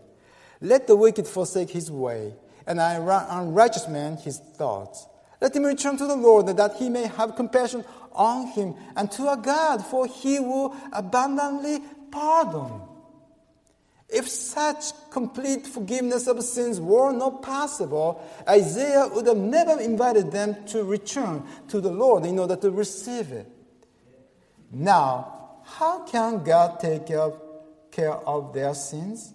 Let 0.61 0.85
the 0.87 0.95
wicked 0.95 1.27
forsake 1.27 1.71
his 1.71 1.89
way, 1.91 2.33
and 2.67 2.79
an 2.79 3.01
unrighteous 3.01 3.87
man 3.87 4.17
his 4.17 4.37
thoughts. 4.37 5.07
Let 5.41 5.55
him 5.55 5.63
return 5.63 5.97
to 5.97 6.05
the 6.05 6.15
Lord, 6.15 6.45
that 6.45 6.75
he 6.75 6.87
may 6.87 7.07
have 7.07 7.35
compassion 7.35 7.83
on 8.11 8.47
him, 8.47 8.75
and 8.95 9.11
to 9.13 9.27
our 9.27 9.37
God, 9.37 9.83
for 9.83 10.05
he 10.05 10.39
will 10.39 10.75
abundantly 10.93 11.79
pardon. 12.11 12.81
If 14.07 14.27
such 14.27 14.91
complete 15.09 15.65
forgiveness 15.65 16.27
of 16.27 16.43
sins 16.43 16.79
were 16.79 17.13
not 17.13 17.41
possible, 17.41 18.21
Isaiah 18.47 19.07
would 19.07 19.25
have 19.25 19.37
never 19.37 19.79
invited 19.79 20.31
them 20.31 20.57
to 20.67 20.83
return 20.83 21.43
to 21.69 21.79
the 21.79 21.91
Lord 21.91 22.25
in 22.25 22.37
order 22.37 22.57
to 22.57 22.69
receive 22.69 23.31
it. 23.31 23.47
Now, 24.69 25.61
how 25.63 26.05
can 26.05 26.43
God 26.43 26.79
take 26.81 27.07
care 27.07 28.11
of 28.11 28.53
their 28.53 28.73
sins? 28.73 29.33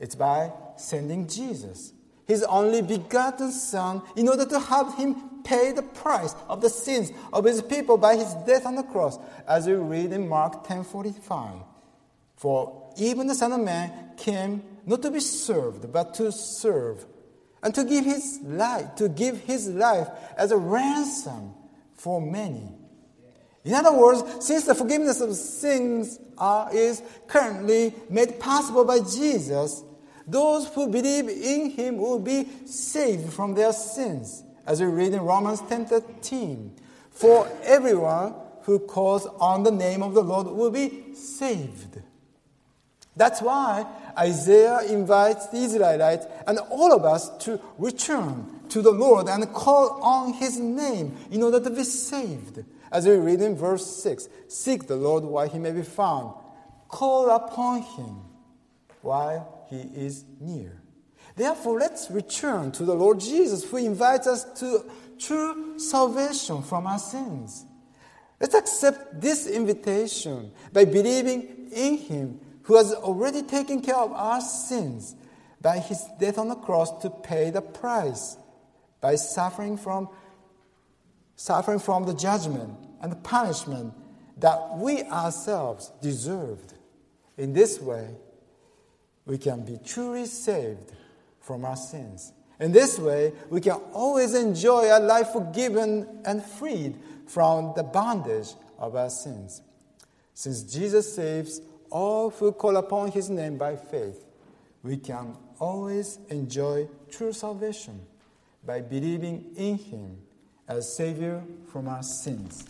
It's 0.00 0.14
by 0.14 0.52
sending 0.76 1.26
Jesus, 1.26 1.92
his 2.26 2.42
only 2.44 2.82
begotten 2.82 3.50
Son, 3.50 4.02
in 4.16 4.28
order 4.28 4.46
to 4.46 4.60
have 4.60 4.94
him 4.94 5.42
pay 5.42 5.72
the 5.72 5.82
price 5.82 6.34
of 6.48 6.60
the 6.60 6.68
sins 6.68 7.10
of 7.32 7.44
his 7.44 7.62
people 7.62 7.96
by 7.96 8.16
his 8.16 8.32
death 8.46 8.66
on 8.66 8.76
the 8.76 8.82
cross, 8.82 9.18
as 9.46 9.66
we 9.66 9.74
read 9.74 10.12
in 10.12 10.28
Mark 10.28 10.64
10:45. 10.64 11.62
For 12.36 12.90
even 12.96 13.26
the 13.26 13.34
Son 13.34 13.52
of 13.52 13.60
Man 13.60 13.90
came 14.16 14.62
not 14.86 15.02
to 15.02 15.10
be 15.10 15.20
served, 15.20 15.92
but 15.92 16.14
to 16.14 16.30
serve, 16.30 17.06
and 17.62 17.74
to 17.74 17.82
give 17.82 18.04
his 18.04 18.38
life, 18.44 18.94
to 18.96 19.08
give 19.08 19.40
his 19.40 19.68
life 19.68 20.08
as 20.36 20.52
a 20.52 20.56
ransom 20.56 21.54
for 21.94 22.20
many. 22.20 22.76
In 23.64 23.74
other 23.74 23.92
words, 23.92 24.22
since 24.46 24.64
the 24.64 24.74
forgiveness 24.74 25.20
of 25.20 25.34
sins 25.34 26.20
is 26.72 27.02
currently 27.26 27.92
made 28.08 28.38
possible 28.38 28.84
by 28.84 29.00
Jesus, 29.00 29.82
those 30.28 30.68
who 30.68 30.88
believe 30.88 31.28
in 31.28 31.70
him 31.70 31.96
will 31.96 32.18
be 32.18 32.46
saved 32.66 33.32
from 33.32 33.54
their 33.54 33.72
sins. 33.72 34.42
As 34.66 34.80
we 34.80 34.86
read 34.86 35.14
in 35.14 35.20
Romans 35.22 35.60
10:13, 35.62 36.72
for 37.10 37.48
everyone 37.62 38.34
who 38.62 38.78
calls 38.78 39.26
on 39.40 39.62
the 39.62 39.70
name 39.70 40.02
of 40.02 40.12
the 40.12 40.22
Lord 40.22 40.46
will 40.46 40.70
be 40.70 41.14
saved. 41.14 42.02
That's 43.16 43.42
why 43.42 43.86
Isaiah 44.16 44.82
invites 44.82 45.48
the 45.48 45.56
Israelites 45.56 46.26
and 46.46 46.58
all 46.70 46.92
of 46.92 47.04
us 47.04 47.30
to 47.44 47.58
return 47.78 48.60
to 48.68 48.82
the 48.82 48.92
Lord 48.92 49.28
and 49.28 49.52
call 49.52 50.00
on 50.02 50.34
his 50.34 50.58
name 50.58 51.16
in 51.30 51.42
order 51.42 51.60
to 51.60 51.70
be 51.70 51.82
saved. 51.82 52.64
As 52.92 53.06
we 53.06 53.16
read 53.16 53.40
in 53.40 53.56
verse 53.56 53.86
6 54.02 54.28
Seek 54.48 54.86
the 54.86 54.96
Lord 54.96 55.24
while 55.24 55.48
he 55.48 55.58
may 55.58 55.72
be 55.72 55.82
found, 55.82 56.34
call 56.88 57.30
upon 57.30 57.82
him 57.82 58.20
while 59.02 59.57
he 59.68 59.76
is 59.76 60.24
near. 60.40 60.82
Therefore, 61.36 61.78
let's 61.78 62.10
return 62.10 62.72
to 62.72 62.84
the 62.84 62.94
Lord 62.94 63.20
Jesus, 63.20 63.68
who 63.68 63.76
invites 63.76 64.26
us 64.26 64.44
to 64.60 64.84
true 65.18 65.78
salvation 65.78 66.62
from 66.62 66.86
our 66.86 66.98
sins. 66.98 67.64
Let's 68.40 68.54
accept 68.54 69.20
this 69.20 69.46
invitation 69.46 70.52
by 70.72 70.84
believing 70.84 71.70
in 71.72 71.98
him 71.98 72.40
who 72.62 72.76
has 72.76 72.92
already 72.92 73.42
taken 73.42 73.80
care 73.80 73.96
of 73.96 74.12
our 74.12 74.40
sins 74.40 75.16
by 75.60 75.78
his 75.78 76.04
death 76.20 76.38
on 76.38 76.48
the 76.48 76.54
cross 76.54 77.02
to 77.02 77.10
pay 77.10 77.50
the 77.50 77.62
price, 77.62 78.36
by 79.00 79.16
suffering 79.16 79.76
from, 79.76 80.08
suffering 81.34 81.78
from 81.78 82.04
the 82.04 82.14
judgment 82.14 82.78
and 83.00 83.10
the 83.10 83.16
punishment 83.16 83.94
that 84.38 84.76
we 84.76 85.02
ourselves 85.04 85.90
deserved. 86.00 86.74
In 87.36 87.52
this 87.52 87.80
way, 87.80 88.08
we 89.28 89.36
can 89.36 89.60
be 89.60 89.78
truly 89.84 90.24
saved 90.24 90.90
from 91.40 91.64
our 91.64 91.76
sins. 91.76 92.32
In 92.58 92.72
this 92.72 92.98
way, 92.98 93.32
we 93.50 93.60
can 93.60 93.78
always 93.92 94.34
enjoy 94.34 94.88
a 94.90 94.98
life 94.98 95.28
forgiven 95.28 96.22
and 96.24 96.42
freed 96.42 96.96
from 97.26 97.74
the 97.76 97.82
bondage 97.82 98.48
of 98.78 98.96
our 98.96 99.10
sins. 99.10 99.60
Since 100.32 100.62
Jesus 100.62 101.14
saves 101.14 101.60
all 101.90 102.30
who 102.30 102.52
call 102.52 102.78
upon 102.78 103.12
his 103.12 103.28
name 103.28 103.58
by 103.58 103.76
faith, 103.76 104.24
we 104.82 104.96
can 104.96 105.36
always 105.60 106.18
enjoy 106.30 106.88
true 107.10 107.32
salvation 107.32 108.00
by 108.64 108.80
believing 108.80 109.44
in 109.56 109.76
him 109.76 110.18
as 110.66 110.96
Savior 110.96 111.42
from 111.70 111.86
our 111.86 112.02
sins. 112.02 112.64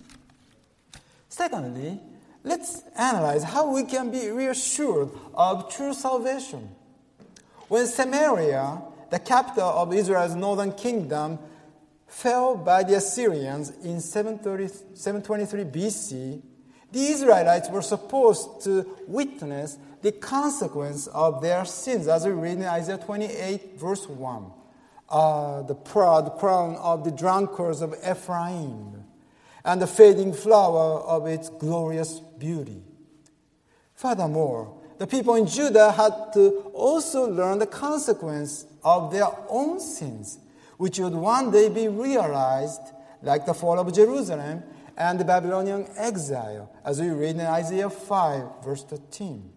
Secondly, 1.28 2.00
let's 2.44 2.82
analyze 2.96 3.42
how 3.42 3.72
we 3.72 3.84
can 3.84 4.10
be 4.10 4.28
reassured 4.28 5.10
of 5.34 5.72
true 5.74 5.94
salvation. 5.94 6.68
When 7.68 7.86
Samaria, 7.86 8.82
the 9.10 9.18
capital 9.18 9.68
of 9.68 9.92
Israel's 9.92 10.34
northern 10.34 10.72
kingdom, 10.72 11.38
fell 12.06 12.56
by 12.56 12.82
the 12.82 12.96
Assyrians 12.96 13.70
in 13.84 14.00
723 14.00 15.64
BC, 15.64 16.42
the 16.90 17.06
Israelites 17.06 17.68
were 17.68 17.82
supposed 17.82 18.62
to 18.64 18.86
witness 19.06 19.76
the 20.00 20.12
consequence 20.12 21.06
of 21.08 21.42
their 21.42 21.64
sins, 21.64 22.08
as 22.08 22.24
we 22.24 22.32
read 22.32 22.58
in 22.58 22.64
Isaiah 22.64 22.98
28, 22.98 23.78
verse 23.78 24.08
1. 24.08 24.52
Uh, 25.10 25.62
the 25.62 25.74
proud 25.74 26.38
crown 26.38 26.76
of 26.76 27.04
the 27.04 27.10
drunkards 27.10 27.82
of 27.82 27.94
Ephraim, 28.08 29.04
and 29.64 29.82
the 29.82 29.86
fading 29.86 30.32
flower 30.32 31.00
of 31.00 31.26
its 31.26 31.48
glorious 31.48 32.20
beauty. 32.38 32.82
Furthermore, 33.94 34.80
the 34.98 35.06
people 35.06 35.34
in 35.34 35.46
Judah 35.46 35.92
had 35.92 36.32
to 36.34 36.70
also 36.74 37.28
learn 37.28 37.58
the 37.58 37.66
consequence 37.66 38.66
of 38.82 39.12
their 39.12 39.28
own 39.48 39.80
sins, 39.80 40.38
which 40.76 40.98
would 40.98 41.14
one 41.14 41.50
day 41.50 41.68
be 41.68 41.88
realized, 41.88 42.80
like 43.22 43.46
the 43.46 43.54
fall 43.54 43.78
of 43.78 43.92
Jerusalem 43.92 44.62
and 44.96 45.18
the 45.18 45.24
Babylonian 45.24 45.86
exile, 45.96 46.72
as 46.84 47.00
we 47.00 47.10
read 47.10 47.36
in 47.36 47.40
Isaiah 47.42 47.90
5, 47.90 48.64
verse 48.64 48.84
13. 48.84 49.52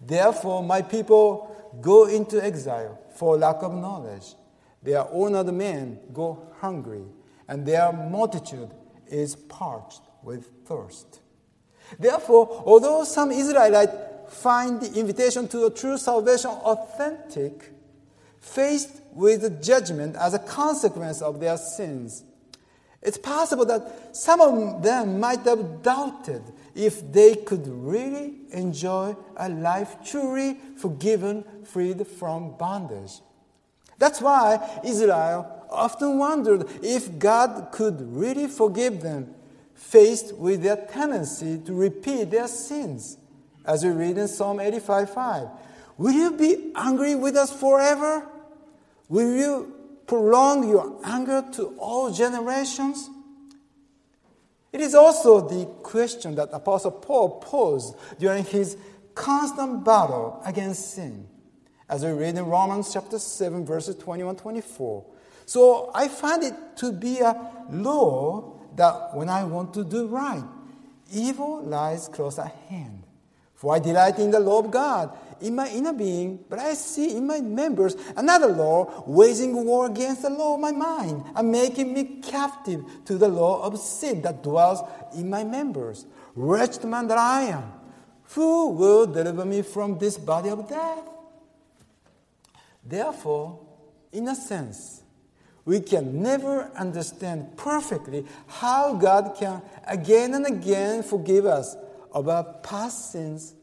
Therefore, 0.00 0.62
my 0.62 0.82
people 0.82 1.78
go 1.80 2.06
into 2.06 2.42
exile 2.44 3.00
for 3.16 3.36
lack 3.36 3.62
of 3.62 3.74
knowledge. 3.74 4.34
Their 4.82 5.04
honored 5.12 5.52
men 5.52 5.98
go 6.12 6.52
hungry, 6.60 7.04
and 7.48 7.66
their 7.66 7.92
multitude 7.92 8.70
is 9.06 9.34
parched 9.34 10.02
with 10.22 10.48
thirst. 10.66 11.20
Therefore, 11.98 12.62
although 12.66 13.04
some 13.04 13.30
Israelites 13.30 13.92
find 14.28 14.80
the 14.80 14.98
invitation 14.98 15.48
to 15.48 15.66
a 15.66 15.70
true 15.70 15.98
salvation 15.98 16.50
authentic, 16.50 17.72
faced 18.40 19.00
with 19.12 19.62
judgment 19.62 20.16
as 20.16 20.34
a 20.34 20.38
consequence 20.38 21.22
of 21.22 21.40
their 21.40 21.56
sins, 21.56 22.24
it's 23.04 23.18
possible 23.18 23.66
that 23.66 24.16
some 24.16 24.40
of 24.40 24.82
them 24.82 25.20
might 25.20 25.40
have 25.40 25.82
doubted 25.82 26.42
if 26.74 27.12
they 27.12 27.36
could 27.36 27.68
really 27.68 28.34
enjoy 28.50 29.14
a 29.36 29.48
life 29.48 29.96
truly 30.04 30.56
forgiven, 30.76 31.44
freed 31.64 32.06
from 32.06 32.56
bondage. 32.56 33.20
That's 33.98 34.22
why 34.22 34.80
Israel 34.84 35.66
often 35.70 36.18
wondered 36.18 36.66
if 36.82 37.18
God 37.18 37.68
could 37.72 38.00
really 38.00 38.46
forgive 38.46 39.02
them, 39.02 39.34
faced 39.74 40.34
with 40.36 40.62
their 40.62 40.76
tendency 40.76 41.58
to 41.58 41.72
repeat 41.74 42.30
their 42.30 42.48
sins. 42.48 43.18
As 43.64 43.84
we 43.84 43.90
read 43.90 44.18
in 44.18 44.28
Psalm 44.28 44.60
85 44.60 45.10
5. 45.10 45.48
Will 45.96 46.12
you 46.12 46.32
be 46.32 46.72
angry 46.74 47.14
with 47.14 47.36
us 47.36 47.52
forever? 47.52 48.26
Will 49.08 49.36
you 49.36 49.74
prolong 50.06 50.68
your 50.68 51.00
anger 51.04 51.44
to 51.52 51.74
all 51.78 52.10
generations? 52.10 53.08
It 54.72 54.80
is 54.80 54.94
also 54.94 55.46
the 55.46 55.66
question 55.82 56.34
that 56.34 56.48
Apostle 56.52 56.90
Paul 56.90 57.38
posed 57.40 57.94
during 58.18 58.44
his 58.44 58.76
constant 59.14 59.84
battle 59.84 60.42
against 60.44 60.94
sin, 60.94 61.28
as 61.88 62.04
we 62.04 62.10
read 62.10 62.36
in 62.36 62.44
Romans 62.46 62.92
chapter 62.92 63.18
7, 63.18 63.64
verses 63.64 63.94
21 63.96 64.36
24. 64.36 65.04
So 65.46 65.92
I 65.94 66.08
find 66.08 66.42
it 66.42 66.54
to 66.76 66.90
be 66.90 67.20
a 67.20 67.36
law 67.70 68.53
that 68.76 69.14
when 69.14 69.28
I 69.28 69.44
want 69.44 69.74
to 69.74 69.84
do 69.84 70.06
right, 70.06 70.44
evil 71.12 71.62
lies 71.62 72.08
close 72.08 72.38
at 72.38 72.52
hand. 72.68 73.04
For 73.54 73.74
I 73.74 73.78
delight 73.78 74.18
in 74.18 74.30
the 74.30 74.40
law 74.40 74.58
of 74.58 74.70
God 74.70 75.16
in 75.40 75.54
my 75.54 75.68
inner 75.68 75.92
being, 75.92 76.44
but 76.48 76.58
I 76.58 76.74
see 76.74 77.16
in 77.16 77.26
my 77.26 77.40
members 77.40 77.96
another 78.16 78.48
law 78.48 79.04
waging 79.06 79.64
war 79.64 79.86
against 79.86 80.22
the 80.22 80.30
law 80.30 80.54
of 80.54 80.60
my 80.60 80.72
mind 80.72 81.24
and 81.34 81.50
making 81.50 81.94
me 81.94 82.20
captive 82.20 82.84
to 83.04 83.16
the 83.16 83.28
law 83.28 83.62
of 83.62 83.78
sin 83.78 84.22
that 84.22 84.42
dwells 84.42 84.80
in 85.16 85.30
my 85.30 85.44
members. 85.44 86.06
Wretched 86.34 86.84
man 86.84 87.06
that 87.08 87.18
I 87.18 87.42
am, 87.42 87.72
who 88.34 88.70
will 88.70 89.06
deliver 89.06 89.44
me 89.44 89.62
from 89.62 89.98
this 89.98 90.18
body 90.18 90.50
of 90.50 90.68
death? 90.68 91.08
Therefore, 92.84 93.60
in 94.12 94.28
a 94.28 94.34
sense, 94.34 95.03
we 95.64 95.80
can 95.80 96.22
never 96.22 96.70
understand 96.76 97.56
perfectly 97.56 98.26
how 98.46 98.94
God 98.94 99.34
can 99.38 99.62
again 99.86 100.34
and 100.34 100.46
again 100.46 101.02
forgive 101.02 101.46
us 101.46 101.76
our 102.14 102.44
past 102.62 103.12
sins, 103.12 103.54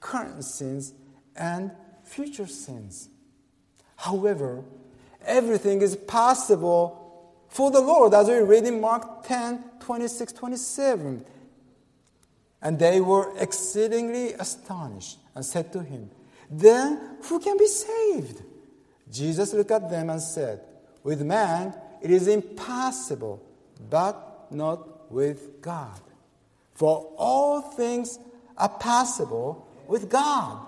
current 0.00 0.44
sins, 0.44 0.94
and 1.36 1.70
future 2.04 2.46
sins. 2.46 3.08
However, 3.96 4.62
everything 5.24 5.82
is 5.82 5.96
possible 5.96 7.04
for 7.48 7.70
the 7.70 7.80
Lord, 7.80 8.14
as 8.14 8.28
we 8.28 8.38
read 8.38 8.64
in 8.64 8.80
Mark 8.80 9.26
10 9.26 9.64
26 9.80 10.32
27. 10.32 11.24
And 12.60 12.78
they 12.78 13.00
were 13.00 13.32
exceedingly 13.38 14.34
astonished 14.34 15.18
and 15.34 15.44
said 15.44 15.72
to 15.72 15.82
him, 15.82 16.10
Then 16.50 17.16
who 17.22 17.38
can 17.38 17.56
be 17.56 17.66
saved? 17.66 18.42
Jesus 19.10 19.52
looked 19.54 19.70
at 19.70 19.88
them 19.88 20.10
and 20.10 20.20
said, 20.20 20.60
With 21.08 21.22
man 21.22 21.72
it 22.02 22.10
is 22.10 22.28
impossible, 22.28 23.42
but 23.88 24.48
not 24.50 25.10
with 25.10 25.62
God. 25.62 25.98
For 26.74 27.14
all 27.16 27.62
things 27.62 28.18
are 28.58 28.68
possible 28.68 29.66
with 29.86 30.10
God. 30.10 30.66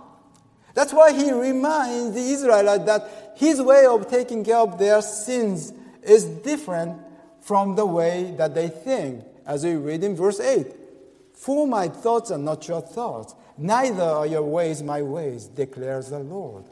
That's 0.73 0.95
why 0.95 1.13
he 1.13 1.31
reminds 1.31 2.15
the 2.15 2.23
Israelites 2.23 2.85
that 2.87 3.35
his 3.37 3.61
way 3.61 3.85
of 3.85 4.09
taking 4.09 4.43
care 4.43 4.57
of 4.57 4.79
their 4.79 5.03
sins 5.03 5.75
is 6.03 6.25
different 6.25 6.99
from 7.43 7.75
the 7.77 7.85
way 7.85 8.35
that 8.39 8.55
they 8.55 8.69
think, 8.69 9.23
as 9.45 9.63
we 9.63 9.75
read 9.75 10.03
in 10.03 10.17
verse 10.17 10.41
8. 10.41 10.69
For 11.35 11.67
my 11.67 11.89
thoughts 11.89 12.31
are 12.31 12.39
not 12.39 12.67
your 12.67 12.81
thoughts, 12.81 13.35
neither 13.59 14.05
are 14.05 14.27
your 14.27 14.45
ways 14.45 14.83
my 14.83 15.03
ways, 15.03 15.49
declares 15.49 16.09
the 16.09 16.21
Lord. 16.21 16.65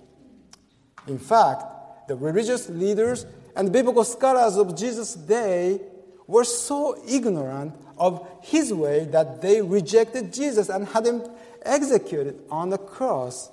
In 1.07 1.19
fact, 1.19 1.75
the 2.09 2.17
religious 2.17 2.69
leaders 2.69 3.27
and 3.55 3.73
biblical 3.73 4.03
scholars 4.03 4.57
of 4.57 4.77
Jesus' 4.77 5.15
day 5.15 5.81
were 6.27 6.45
so 6.45 7.01
ignorant 7.07 7.75
of 7.97 8.27
his 8.43 8.73
way 8.73 9.05
that 9.07 9.41
they 9.43 9.63
rejected 9.63 10.33
Jesus 10.33 10.69
and 10.69 10.89
had 10.89 11.07
him 11.07 11.23
executed 11.63 12.41
on 12.51 12.71
the 12.71 12.79
cross 12.79 13.51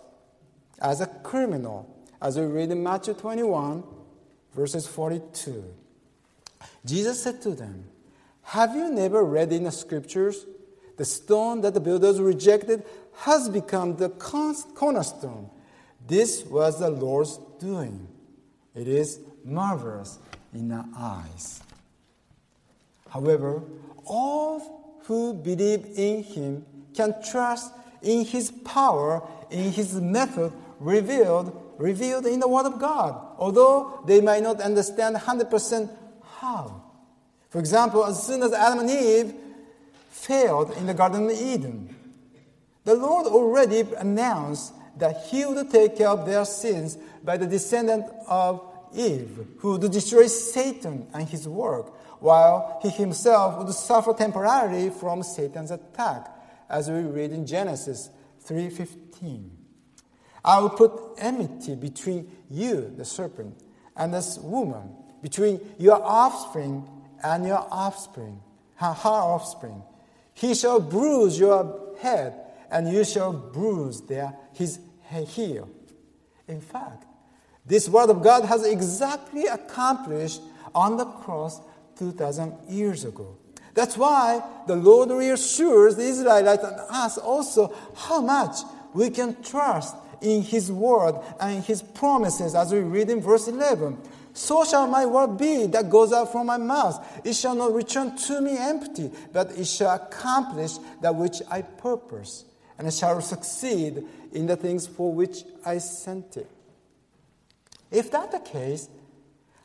as 0.80 1.02
a 1.02 1.08
criminal, 1.08 1.90
as 2.22 2.38
we 2.38 2.46
read 2.46 2.72
in 2.72 2.82
Matthew 2.82 3.14
21, 3.14 3.84
verses 4.54 4.88
42. 4.88 5.64
Jesus 6.86 7.22
said 7.22 7.42
to 7.42 7.52
them, 7.52 7.86
Have 8.44 8.76
you 8.76 8.90
never 8.90 9.24
read 9.24 9.52
in 9.52 9.64
the 9.64 9.72
scriptures, 9.72 10.46
the 10.98 11.06
stone 11.06 11.62
that 11.62 11.74
the 11.74 11.80
builders 11.80 12.22
rejected 12.22 12.84
has 13.20 13.50
become 13.50 13.98
the 13.98 14.10
cornerstone? 14.10 15.50
This 16.08 16.44
was 16.46 16.80
the 16.80 16.90
Lord's 16.90 17.40
doing. 17.60 18.08
It 18.76 18.88
is 18.88 19.20
marvelous 19.44 20.20
in 20.54 20.72
our 20.72 20.86
eyes. 20.98 21.62
However, 23.10 23.64
all 24.06 25.02
who 25.06 25.34
believe 25.34 25.86
in 25.96 26.24
him 26.24 26.66
can 26.94 27.16
trust 27.24 27.72
in 28.02 28.26
his 28.26 28.52
power, 28.52 29.24
in 29.50 29.72
his 29.72 29.96
method 29.96 30.52
revealed, 30.80 31.76
revealed 31.78 32.26
in 32.26 32.40
the 32.40 32.48
Word 32.48 32.66
of 32.66 32.80
God, 32.80 33.20
although 33.38 34.02
they 34.06 34.20
might 34.22 34.44
not 34.44 34.60
understand 34.60 35.16
100% 35.16 35.90
how. 36.40 36.82
For 37.50 37.60
example, 37.60 38.04
as 38.04 38.22
soon 38.22 38.44
as 38.44 38.52
Adam 38.52 38.80
and 38.80 38.90
Eve 38.90 39.34
failed 40.10 40.76
in 40.78 40.88
the 40.88 40.94
Garden 40.94 41.26
of 41.26 41.32
Eden, 41.32 41.96
the 42.84 42.96
Lord 42.96 43.26
already 43.28 43.84
announced 43.98 44.74
that 44.98 45.26
He 45.26 45.46
would 45.46 45.70
take 45.72 45.98
care 45.98 46.10
of 46.10 46.26
their 46.26 46.46
sins 46.46 46.98
by 47.24 47.38
the 47.38 47.48
descendant 47.48 48.06
of 48.28 48.62
Eve, 48.96 49.46
who 49.60 49.72
would 49.72 49.92
destroy 49.92 50.28
Satan 50.28 51.08
and 51.14 51.28
his 51.28 51.48
work, 51.48 51.94
while 52.22 52.80
he 52.82 52.90
himself 52.90 53.58
would 53.58 53.74
suffer 53.74 54.14
temporarily 54.14 54.90
from 54.90 55.22
Satan's 55.22 55.72
attack, 55.72 56.28
as 56.70 56.90
we 56.90 57.02
read 57.02 57.32
in 57.32 57.46
Genesis 57.46 58.10
3:15. 58.46 59.52
I 60.44 60.60
will 60.60 60.70
put 60.70 60.94
enmity 61.18 61.76
between 61.76 62.32
you, 62.50 62.94
the 62.96 63.04
serpent, 63.06 63.58
and 63.98 64.14
this 64.14 64.38
woman, 64.38 64.96
between 65.22 65.60
your 65.78 66.02
offspring 66.02 66.88
and 67.24 67.46
your 67.46 67.68
offspring, 67.72 68.42
her, 68.76 68.94
her 68.94 69.10
offspring. 69.10 69.84
He 70.34 70.54
shall 70.54 70.80
bruise 70.80 71.40
your 71.40 71.96
head, 72.00 72.34
and 72.72 72.92
you 72.92 73.04
shall 73.04 73.34
bruise 73.34 74.02
their, 74.02 74.36
his 74.54 74.80
heel. 75.28 75.70
In 76.48 76.62
fact, 76.62 77.06
this 77.66 77.90
word 77.90 78.10
of 78.10 78.22
God 78.22 78.46
has 78.46 78.66
exactly 78.66 79.46
accomplished 79.46 80.42
on 80.74 80.98
the 80.98 81.06
cross 81.06 81.60
2,000 81.98 82.54
years 82.70 83.06
ago. 83.06 83.38
That's 83.74 83.98
why 83.98 84.42
the 84.68 84.76
Lord 84.76 85.10
reassures 85.10 85.96
the 85.96 86.04
Israelites 86.04 86.64
and 86.64 86.80
us 86.90 87.18
also 87.18 87.76
how 87.96 88.22
much 88.22 88.58
we 88.94 89.10
can 89.10 89.42
trust 89.44 89.96
in 90.22 90.42
His 90.42 90.72
word 90.72 91.16
and 91.40 91.64
His 91.64 91.82
promises, 91.82 92.56
as 92.56 92.72
we 92.72 92.80
read 92.80 93.10
in 93.10 93.22
verse 93.22 93.48
11. 93.48 93.98
So 94.34 94.66
shall 94.66 94.88
my 94.88 95.06
word 95.06 95.38
be 95.38 95.66
that 95.68 95.90
goes 95.90 96.12
out 96.12 96.32
from 96.32 96.48
my 96.48 96.58
mouth. 96.58 97.22
It 97.26 97.34
shall 97.34 97.56
not 97.56 97.74
return 97.74 98.18
to 98.18 98.42
me 98.42 98.58
empty, 98.58 99.12
but 99.32 99.52
it 99.52 99.66
shall 99.66 99.96
accomplish 99.96 100.74
that 101.02 101.16
which 101.16 101.42
I 101.50 101.62
purpose, 101.62 102.46
and 102.78 102.94
shall 102.94 103.22
succeed 103.22 104.04
in 104.32 104.46
the 104.46 104.56
things 104.56 104.88
for 104.88 105.14
which 105.14 105.44
I 105.66 105.78
sent 105.78 106.38
it. 106.38 106.50
If 107.92 108.12
that's 108.12 108.34
the 108.34 108.40
case, 108.40 108.90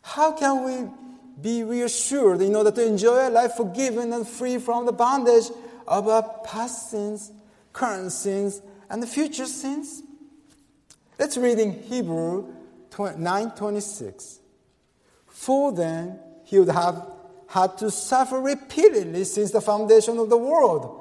how 0.03 0.33
can 0.33 0.65
we 0.65 0.91
be 1.41 1.65
reassured 1.65 2.41
in 2.43 2.55
order 2.55 2.71
to 2.71 2.87
enjoy 2.87 3.29
a 3.29 3.31
life 3.31 3.55
forgiven 3.55 4.13
and 4.13 4.27
free 4.27 4.59
from 4.59 4.87
the 4.87 4.93
bondage 4.93 5.51
of 5.87 6.09
our 6.09 6.23
past 6.45 6.91
sins, 6.91 7.33
current 7.73 8.13
sins, 8.13 8.63
and 8.89 9.03
the 9.03 9.07
future 9.07 9.47
sins? 9.47 10.03
Let's 11.19 11.37
read 11.37 11.59
in 11.59 11.83
Hebrew 11.83 12.55
9:26. 12.91 14.39
For 15.27 15.73
then 15.73 16.19
he 16.45 16.59
would 16.59 16.69
have 16.69 17.07
had 17.49 17.79
to 17.79 17.91
suffer 17.91 18.41
repeatedly 18.41 19.25
since 19.25 19.51
the 19.51 19.61
foundation 19.61 20.19
of 20.19 20.29
the 20.31 20.37
world. 20.37 21.00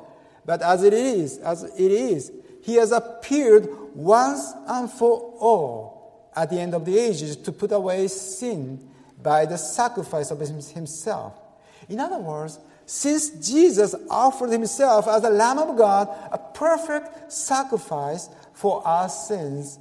But 0.50 0.64
as 0.64 0.82
it 0.82 0.94
is, 0.94 1.38
as 1.38 1.62
it 1.62 1.92
is, 1.92 2.32
he 2.64 2.74
has 2.78 2.92
appeared 2.92 3.70
once 3.94 4.52
and 4.66 4.90
for 4.90 5.36
all 5.40 6.32
at 6.36 6.50
the 6.50 6.60
end 6.60 6.74
of 6.74 6.86
the 6.86 6.98
ages 6.98 7.36
to 7.36 7.52
put 7.52 7.72
away 7.72 8.08
sin 8.08 8.90
by 9.22 9.46
the 9.46 9.58
sacrifice 9.58 10.32
of 10.32 10.40
himself. 10.40 11.40
In 11.88 12.00
other 12.00 12.18
words, 12.18 12.58
since 12.88 13.30
Jesus 13.48 13.94
offered 14.10 14.50
himself 14.50 15.08
as 15.08 15.22
the 15.22 15.30
Lamb 15.30 15.60
of 15.60 15.78
God, 15.78 16.08
a 16.32 16.40
perfect 16.40 17.32
sacrifice 17.32 18.28
for 18.54 18.82
our 18.88 19.08
sins, 19.08 19.78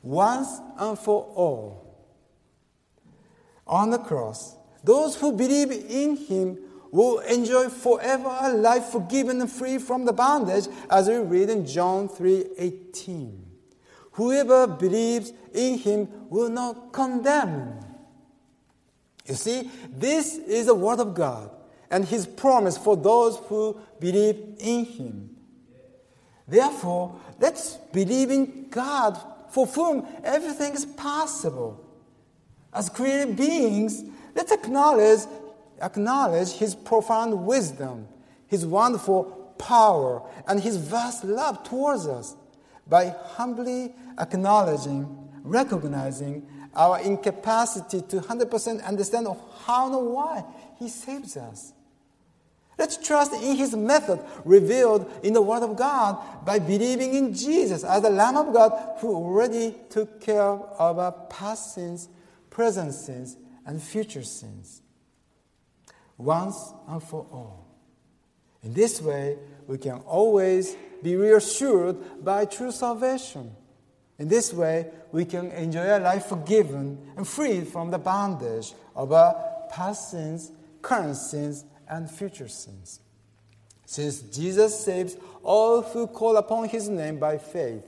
once 0.00 0.60
and 0.78 0.96
for 0.96 1.24
all, 1.34 2.06
on 3.66 3.90
the 3.90 3.98
cross, 3.98 4.54
those 4.84 5.16
who 5.16 5.32
believe 5.32 5.72
in 5.72 6.14
him 6.14 6.56
will 6.92 7.18
enjoy 7.20 7.68
forever 7.68 8.36
a 8.42 8.52
life 8.52 8.84
forgiven 8.84 9.40
and 9.40 9.50
free 9.50 9.78
from 9.78 10.04
the 10.04 10.12
bondage, 10.12 10.68
as 10.88 11.08
we 11.08 11.16
read 11.16 11.50
in 11.50 11.66
John 11.66 12.08
3:18. 12.08 13.46
Whoever 14.12 14.66
believes 14.66 15.32
in 15.52 15.78
him 15.78 16.08
will 16.28 16.50
not 16.50 16.92
condemn. 16.92 17.80
You 19.26 19.34
see, 19.34 19.70
this 19.90 20.36
is 20.36 20.66
the 20.66 20.74
word 20.74 21.00
of 21.00 21.14
God 21.14 21.50
and 21.90 22.04
his 22.04 22.26
promise 22.26 22.76
for 22.76 22.96
those 22.96 23.38
who 23.48 23.76
believe 23.98 24.56
in 24.58 24.84
him. 24.84 25.36
Therefore, 26.46 27.16
let's 27.40 27.76
believe 27.92 28.30
in 28.30 28.68
God 28.68 29.18
for 29.50 29.66
whom 29.66 30.06
everything 30.24 30.74
is 30.74 30.84
possible. 30.84 31.80
As 32.72 32.88
created 32.88 33.36
beings, 33.36 34.02
let's 34.34 34.52
acknowledge, 34.52 35.20
acknowledge 35.82 36.52
his 36.52 36.74
profound 36.74 37.46
wisdom, 37.46 38.08
his 38.46 38.64
wonderful 38.64 39.24
power, 39.58 40.22
and 40.46 40.60
his 40.60 40.76
vast 40.76 41.24
love 41.24 41.64
towards 41.64 42.06
us 42.06 42.36
by 42.86 43.14
humbly 43.34 43.94
acknowledging, 44.18 45.28
recognizing 45.42 46.46
our 46.74 47.00
incapacity 47.00 48.00
to 48.02 48.20
100% 48.20 48.84
understand 48.84 49.26
how 49.64 49.98
and 49.98 50.10
why 50.10 50.44
he 50.78 50.88
saves 50.88 51.36
us. 51.36 51.72
Let's 52.78 52.96
trust 52.96 53.32
in 53.34 53.56
his 53.56 53.76
method 53.76 54.20
revealed 54.44 55.10
in 55.22 55.34
the 55.34 55.42
Word 55.42 55.62
of 55.62 55.76
God 55.76 56.44
by 56.44 56.58
believing 56.58 57.14
in 57.14 57.34
Jesus 57.34 57.84
as 57.84 58.02
the 58.02 58.10
Lamb 58.10 58.36
of 58.36 58.52
God 58.52 58.98
who 58.98 59.14
already 59.14 59.74
took 59.90 60.20
care 60.20 60.42
of 60.42 60.98
our 60.98 61.12
past 61.12 61.74
sins, 61.74 62.08
present 62.50 62.94
sins, 62.94 63.36
and 63.66 63.80
future 63.80 64.22
sins. 64.22 64.81
Once 66.22 66.72
and 66.88 67.02
for 67.02 67.26
all. 67.32 67.66
In 68.62 68.72
this 68.72 69.02
way, 69.02 69.38
we 69.66 69.78
can 69.78 69.98
always 70.06 70.76
be 71.02 71.16
reassured 71.16 72.24
by 72.24 72.44
true 72.44 72.70
salvation. 72.70 73.54
In 74.18 74.28
this 74.28 74.52
way, 74.52 74.88
we 75.10 75.24
can 75.24 75.50
enjoy 75.50 75.98
a 75.98 75.98
life 75.98 76.26
forgiven 76.26 76.98
and 77.16 77.26
freed 77.26 77.66
from 77.66 77.90
the 77.90 77.98
bondage 77.98 78.72
of 78.94 79.12
our 79.12 79.34
past 79.70 80.10
sins, 80.10 80.52
current 80.80 81.16
sins, 81.16 81.64
and 81.88 82.08
future 82.08 82.48
sins. 82.48 83.00
Since 83.84 84.20
Jesus 84.22 84.84
saves 84.84 85.16
all 85.42 85.82
who 85.82 86.06
call 86.06 86.36
upon 86.36 86.68
his 86.68 86.88
name 86.88 87.18
by 87.18 87.38
faith, 87.38 87.84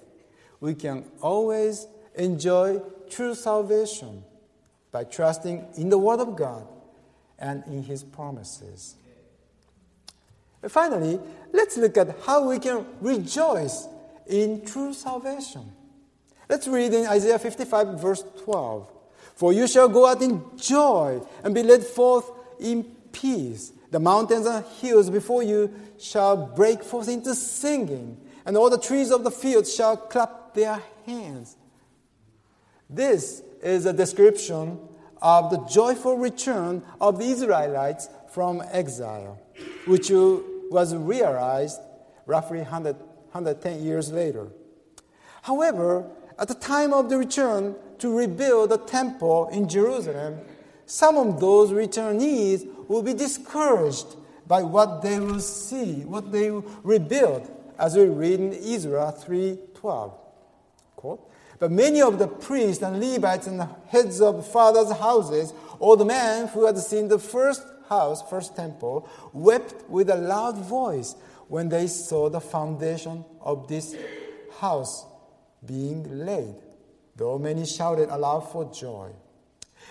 we 0.60 0.74
can 0.74 1.04
always 1.20 1.86
enjoy 2.16 2.80
true 3.08 3.34
salvation 3.34 4.24
by 4.90 5.04
trusting 5.04 5.66
in 5.76 5.88
the 5.88 5.98
Word 5.98 6.20
of 6.20 6.36
God 6.36 6.66
and 7.38 7.64
in 7.66 7.82
his 7.82 8.02
promises. 8.02 8.96
Finally, 10.68 11.20
let's 11.52 11.76
look 11.76 11.96
at 11.98 12.16
how 12.24 12.48
we 12.48 12.58
can 12.58 12.86
rejoice 13.00 13.86
in 14.26 14.64
true 14.64 14.94
salvation. 14.94 15.72
Let's 16.48 16.66
read 16.66 16.92
in 16.92 17.06
Isaiah 17.06 17.38
55, 17.38 18.00
verse 18.00 18.24
12. 18.44 18.90
For 19.34 19.52
you 19.52 19.66
shall 19.66 19.88
go 19.88 20.06
out 20.06 20.22
in 20.22 20.42
joy 20.56 21.20
and 21.42 21.54
be 21.54 21.62
led 21.62 21.84
forth 21.84 22.30
in 22.60 22.84
peace. 23.12 23.72
The 23.90 24.00
mountains 24.00 24.46
and 24.46 24.64
hills 24.80 25.10
before 25.10 25.42
you 25.42 25.72
shall 25.98 26.36
break 26.36 26.82
forth 26.82 27.08
into 27.08 27.34
singing, 27.34 28.16
and 28.44 28.56
all 28.56 28.70
the 28.70 28.78
trees 28.78 29.10
of 29.10 29.24
the 29.24 29.30
field 29.30 29.66
shall 29.66 29.96
clap 29.96 30.54
their 30.54 30.82
hands. 31.06 31.56
This 32.88 33.42
is 33.62 33.86
a 33.86 33.92
description 33.92 34.78
of 35.24 35.50
the 35.50 35.56
joyful 35.64 36.18
return 36.18 36.82
of 37.00 37.18
the 37.18 37.24
Israelites 37.24 38.08
from 38.28 38.62
exile, 38.70 39.40
which 39.86 40.10
was 40.10 40.94
realized 40.94 41.80
roughly 42.26 42.58
100, 42.58 42.94
110 43.32 43.82
years 43.82 44.12
later. 44.12 44.48
However, 45.42 46.04
at 46.38 46.48
the 46.48 46.54
time 46.54 46.92
of 46.92 47.08
the 47.08 47.16
return 47.16 47.74
to 47.98 48.16
rebuild 48.16 48.70
the 48.70 48.78
temple 48.78 49.48
in 49.48 49.68
Jerusalem, 49.68 50.40
some 50.84 51.16
of 51.16 51.40
those 51.40 51.70
returnees 51.70 52.66
will 52.88 53.02
be 53.02 53.14
discouraged 53.14 54.16
by 54.46 54.62
what 54.62 55.00
they 55.00 55.18
will 55.18 55.40
see, 55.40 56.02
what 56.04 56.32
they 56.32 56.50
will 56.50 56.66
rebuild, 56.82 57.50
as 57.78 57.96
we 57.96 58.04
read 58.04 58.40
in 58.40 58.52
Ezra 58.52 59.14
3.12. 59.16 60.12
But 61.64 61.72
many 61.72 62.02
of 62.02 62.18
the 62.18 62.28
priests 62.28 62.82
and 62.82 63.00
Levites 63.00 63.46
and 63.46 63.66
heads 63.86 64.20
of 64.20 64.46
fathers' 64.46 64.92
houses, 64.98 65.54
the 65.80 66.04
men 66.04 66.46
who 66.48 66.66
had 66.66 66.76
seen 66.76 67.08
the 67.08 67.18
first 67.18 67.62
house, 67.88 68.20
first 68.28 68.54
temple, 68.54 69.08
wept 69.32 69.88
with 69.88 70.10
a 70.10 70.14
loud 70.14 70.58
voice 70.58 71.16
when 71.48 71.70
they 71.70 71.86
saw 71.86 72.28
the 72.28 72.38
foundation 72.38 73.24
of 73.40 73.66
this 73.66 73.96
house 74.58 75.06
being 75.64 76.26
laid, 76.26 76.56
though 77.16 77.38
many 77.38 77.64
shouted 77.64 78.10
aloud 78.10 78.40
for 78.40 78.70
joy. 78.70 79.08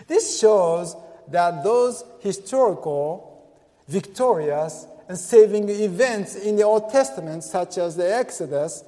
This 0.05 0.39
shows 0.39 0.95
that 1.29 1.63
those 1.63 2.03
historical, 2.19 3.49
victorious, 3.87 4.85
and 5.09 5.17
saving 5.17 5.67
events 5.69 6.35
in 6.35 6.55
the 6.55 6.61
Old 6.61 6.91
Testament, 6.91 7.43
such 7.43 7.79
as 7.79 7.95
the 7.95 8.13
Exodus, 8.13 8.83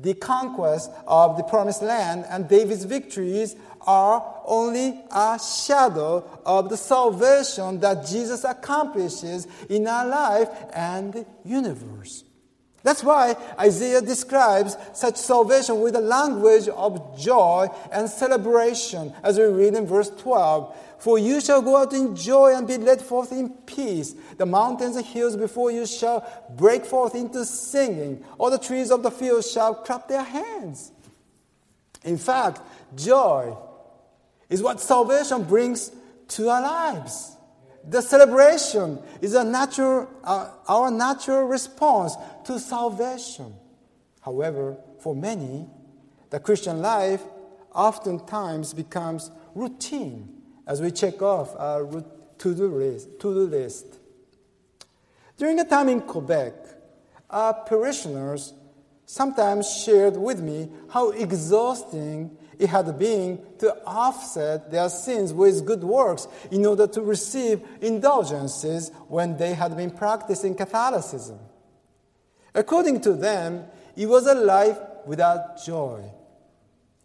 the 0.00 0.14
conquest 0.14 0.90
of 1.06 1.36
the 1.36 1.42
promised 1.44 1.82
land, 1.82 2.24
and 2.28 2.48
David's 2.48 2.84
victories, 2.84 3.56
are 3.86 4.42
only 4.44 5.00
a 5.10 5.38
shadow 5.38 6.24
of 6.44 6.68
the 6.68 6.76
salvation 6.76 7.80
that 7.80 8.06
Jesus 8.06 8.44
accomplishes 8.44 9.46
in 9.68 9.86
our 9.86 10.06
life 10.06 10.48
and 10.74 11.12
the 11.12 11.26
universe. 11.44 12.24
That's 12.86 13.02
why 13.02 13.34
Isaiah 13.58 14.00
describes 14.00 14.76
such 14.92 15.16
salvation 15.16 15.80
with 15.80 15.96
a 15.96 16.00
language 16.00 16.68
of 16.68 17.18
joy 17.18 17.66
and 17.90 18.08
celebration, 18.08 19.12
as 19.24 19.40
we 19.40 19.44
read 19.46 19.74
in 19.74 19.88
verse 19.88 20.08
12. 20.10 20.76
For 20.98 21.18
you 21.18 21.40
shall 21.40 21.62
go 21.62 21.78
out 21.78 21.92
in 21.92 22.14
joy 22.14 22.54
and 22.54 22.64
be 22.64 22.78
led 22.78 23.02
forth 23.02 23.32
in 23.32 23.48
peace. 23.66 24.14
The 24.36 24.46
mountains 24.46 24.94
and 24.94 25.04
hills 25.04 25.36
before 25.36 25.72
you 25.72 25.84
shall 25.84 26.24
break 26.56 26.84
forth 26.84 27.16
into 27.16 27.44
singing. 27.44 28.24
All 28.38 28.52
the 28.52 28.56
trees 28.58 28.92
of 28.92 29.02
the 29.02 29.10
field 29.10 29.44
shall 29.44 29.74
clap 29.74 30.06
their 30.06 30.22
hands. 30.22 30.92
In 32.04 32.18
fact, 32.18 32.60
joy 32.94 33.56
is 34.48 34.62
what 34.62 34.80
salvation 34.80 35.42
brings 35.42 35.90
to 36.28 36.50
our 36.50 36.62
lives. 36.62 37.35
The 37.88 38.02
celebration 38.02 38.98
is 39.20 39.34
a 39.34 39.44
natural, 39.44 40.10
uh, 40.24 40.50
our 40.66 40.90
natural 40.90 41.44
response 41.44 42.16
to 42.44 42.58
salvation. 42.58 43.54
However, 44.20 44.76
for 44.98 45.14
many, 45.14 45.66
the 46.30 46.40
Christian 46.40 46.80
life 46.80 47.22
oftentimes 47.72 48.74
becomes 48.74 49.30
routine 49.54 50.42
as 50.66 50.82
we 50.82 50.90
check 50.90 51.22
off 51.22 51.54
our 51.56 52.04
to-do 52.38 52.68
list. 52.68 53.20
To-do 53.20 53.46
list. 53.46 53.86
During 55.36 55.60
a 55.60 55.64
time 55.64 55.88
in 55.88 56.00
Quebec, 56.00 56.54
our 57.30 57.54
parishioners 57.54 58.52
sometimes 59.04 59.70
shared 59.70 60.16
with 60.16 60.40
me 60.40 60.68
how 60.88 61.10
exhausting 61.10 62.36
it 62.58 62.68
had 62.68 62.98
been 62.98 63.40
to 63.58 63.76
offset 63.84 64.70
their 64.70 64.88
sins 64.88 65.32
with 65.32 65.66
good 65.66 65.82
works 65.82 66.26
in 66.50 66.64
order 66.64 66.86
to 66.86 67.02
receive 67.02 67.62
indulgences 67.80 68.90
when 69.08 69.36
they 69.36 69.54
had 69.54 69.76
been 69.76 69.90
practicing 69.90 70.54
Catholicism. 70.54 71.38
According 72.54 73.02
to 73.02 73.12
them, 73.12 73.64
it 73.96 74.06
was 74.06 74.26
a 74.26 74.34
life 74.34 74.78
without 75.06 75.62
joy. 75.64 76.02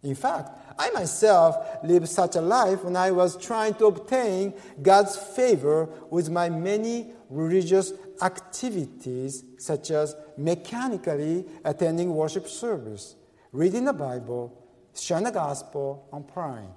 In 0.02 0.14
fact, 0.14 0.50
I 0.78 0.90
myself 0.90 1.84
lived 1.84 2.08
such 2.08 2.34
a 2.36 2.40
life 2.40 2.82
when 2.84 2.96
I 2.96 3.10
was 3.10 3.36
trying 3.36 3.74
to 3.74 3.86
obtain 3.86 4.54
God's 4.80 5.16
favor 5.16 5.88
with 6.10 6.28
my 6.28 6.48
many 6.48 7.12
religious 7.28 7.92
activities, 8.20 9.44
such 9.58 9.90
as 9.90 10.16
mechanically 10.36 11.44
attending 11.64 12.14
worship 12.14 12.48
service, 12.48 13.14
reading 13.52 13.84
the 13.84 13.92
Bible, 13.92 14.61
sharing 14.94 15.24
the 15.24 15.30
gospel, 15.30 16.08
and 16.12 16.26
praying. 16.26 16.72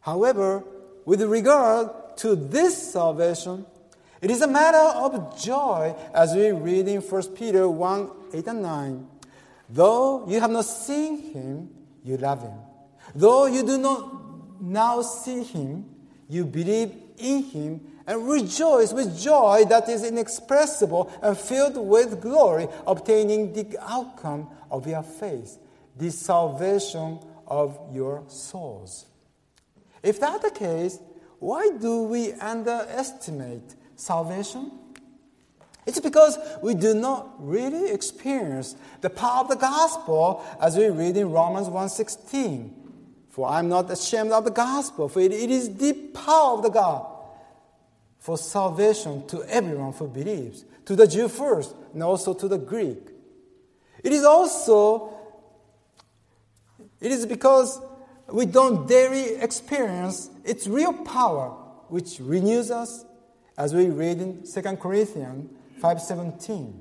However, 0.00 0.62
with 1.04 1.22
regard 1.22 2.16
to 2.18 2.34
this 2.36 2.92
salvation, 2.92 3.66
it 4.20 4.30
is 4.30 4.40
a 4.40 4.46
matter 4.46 4.98
of 4.98 5.38
joy 5.40 5.94
as 6.14 6.34
we 6.34 6.50
read 6.50 6.88
in 6.88 7.00
1 7.00 7.22
Peter 7.34 7.68
1 7.68 8.10
8 8.32 8.46
and 8.46 8.62
9. 8.62 9.08
Though 9.68 10.28
you 10.28 10.40
have 10.40 10.50
not 10.50 10.64
seen 10.64 11.32
him, 11.32 11.70
you 12.02 12.16
love 12.16 12.42
him. 12.42 12.58
Though 13.14 13.46
you 13.46 13.64
do 13.64 13.78
not 13.78 14.60
now 14.60 15.02
see 15.02 15.42
him, 15.42 15.84
you 16.28 16.44
believe 16.44 16.92
in 17.18 17.42
him 17.44 17.80
and 18.06 18.28
rejoice 18.28 18.92
with 18.92 19.18
joy 19.18 19.64
that 19.68 19.88
is 19.88 20.04
inexpressible 20.04 21.12
and 21.22 21.36
filled 21.36 21.76
with 21.76 22.20
glory, 22.20 22.68
obtaining 22.86 23.52
the 23.52 23.78
outcome 23.80 24.48
of 24.70 24.86
your 24.86 25.02
faith, 25.02 25.58
the 25.96 26.10
salvation 26.10 27.18
of 27.46 27.78
your 27.92 28.24
souls. 28.28 29.06
If 30.02 30.20
that's 30.20 30.42
the 30.42 30.50
case, 30.50 30.98
why 31.38 31.70
do 31.80 32.02
we 32.04 32.32
underestimate 32.32 33.74
salvation? 33.96 34.72
It's 35.86 36.00
because 36.00 36.38
we 36.62 36.74
do 36.74 36.94
not 36.94 37.34
really 37.38 37.90
experience 37.90 38.76
the 39.02 39.10
power 39.10 39.40
of 39.40 39.48
the 39.48 39.56
gospel 39.56 40.42
as 40.60 40.76
we 40.76 40.88
read 40.88 41.16
in 41.16 41.30
Romans 41.30 41.68
1:16. 41.68 42.72
For 43.28 43.48
I'm 43.48 43.68
not 43.68 43.90
ashamed 43.90 44.32
of 44.32 44.44
the 44.44 44.50
gospel, 44.50 45.08
for 45.08 45.20
it, 45.20 45.32
it 45.32 45.50
is 45.50 45.74
the 45.76 45.92
power 45.92 46.56
of 46.56 46.62
the 46.62 46.70
God 46.70 47.06
for 48.18 48.38
salvation 48.38 49.26
to 49.26 49.42
everyone 49.44 49.92
who 49.92 50.06
believes, 50.06 50.64
to 50.86 50.96
the 50.96 51.06
Jew 51.06 51.28
first, 51.28 51.74
and 51.92 52.02
also 52.02 52.32
to 52.32 52.48
the 52.48 52.58
Greek. 52.58 53.10
It 54.02 54.12
is 54.12 54.24
also 54.24 55.13
it 57.04 57.12
is 57.12 57.26
because 57.26 57.80
we 58.32 58.46
don't 58.46 58.88
daily 58.88 59.34
experience 59.36 60.30
its 60.42 60.66
real 60.66 60.92
power, 60.92 61.50
which 61.88 62.18
renews 62.18 62.70
us, 62.70 63.04
as 63.58 63.74
we 63.74 63.86
read 63.90 64.20
in 64.20 64.46
2 64.46 64.80
Corinthians 64.80 65.50
5:17. 65.80 66.80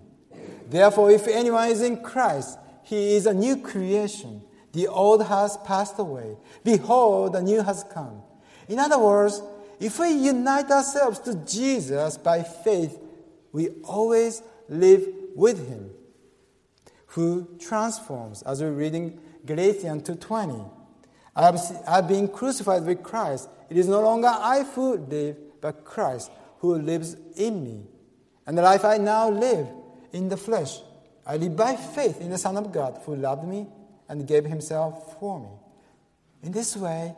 Therefore, 0.70 1.12
if 1.12 1.28
anyone 1.28 1.68
is 1.70 1.82
in 1.82 2.02
Christ, 2.02 2.58
he 2.84 3.16
is 3.16 3.26
a 3.26 3.34
new 3.34 3.58
creation. 3.58 4.42
The 4.72 4.88
old 4.88 5.26
has 5.26 5.58
passed 5.58 6.00
away. 6.00 6.38
Behold, 6.64 7.34
the 7.34 7.42
new 7.42 7.62
has 7.62 7.84
come. 7.84 8.24
In 8.68 8.80
other 8.80 8.98
words, 8.98 9.42
if 9.80 10.00
we 10.00 10.12
unite 10.12 10.72
ourselves 10.72 11.20
to 11.20 11.36
Jesus 11.36 12.18
by 12.18 12.44
faith, 12.44 12.98
we 13.52 13.70
always 13.84 14.42
live 14.70 15.06
with 15.36 15.68
him, 15.68 15.92
who 17.08 17.48
transforms, 17.60 18.42
as 18.44 18.64
we 18.64 18.70
read 18.70 18.96
in 18.96 19.20
Galatians 19.46 20.04
2.20. 20.04 20.70
I 21.36 21.46
have, 21.46 21.60
I 21.88 21.96
have 21.96 22.08
been 22.08 22.28
crucified 22.28 22.86
with 22.86 23.04
Christ. 23.04 23.50
It 23.70 23.78
is 23.78 23.88
no 23.88 24.02
longer 24.02 24.28
I 24.28 24.64
who 24.64 24.98
live, 24.98 25.38
but 25.62 25.84
Christ 25.84 26.32
who 26.60 26.76
lives 26.76 27.16
in 27.36 27.64
me. 27.64 27.86
And 28.46 28.58
the 28.58 28.62
life 28.62 28.86
I 28.86 28.98
now 28.98 29.30
live 29.30 29.68
in 30.12 30.30
the 30.30 30.38
flesh, 30.38 30.80
I 31.26 31.38
live 31.38 31.56
by 31.56 31.76
faith 31.76 32.22
in 32.22 32.30
the 32.30 32.38
Son 32.38 32.58
of 32.58 32.72
God 32.72 33.02
who 33.06 33.16
loved 33.16 33.48
me 33.48 33.68
and 34.10 34.28
gave 34.28 34.46
himself 34.46 35.18
for 35.20 35.40
me. 35.40 35.50
In 36.44 36.52
this 36.52 36.76
way, 36.76 37.16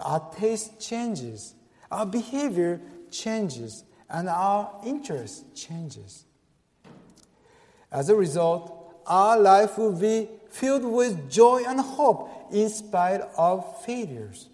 our 0.00 0.30
taste 0.36 0.80
changes, 0.80 1.54
our 1.90 2.06
behavior 2.06 2.80
changes, 3.10 3.84
and 4.08 4.28
our 4.28 4.80
interest 4.84 5.54
changes. 5.54 6.24
As 7.90 8.08
a 8.08 8.14
result, 8.14 9.02
our 9.06 9.38
life 9.38 9.78
will 9.78 9.98
be 9.98 10.28
filled 10.50 10.84
with 10.84 11.30
joy 11.30 11.62
and 11.66 11.80
hope 11.80 12.48
in 12.52 12.68
spite 12.68 13.22
of 13.36 13.84
failures. 13.84 14.48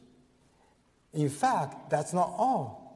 In 1.13 1.29
fact, 1.29 1.91
that's 1.91 2.13
not 2.13 2.33
all. 2.37 2.87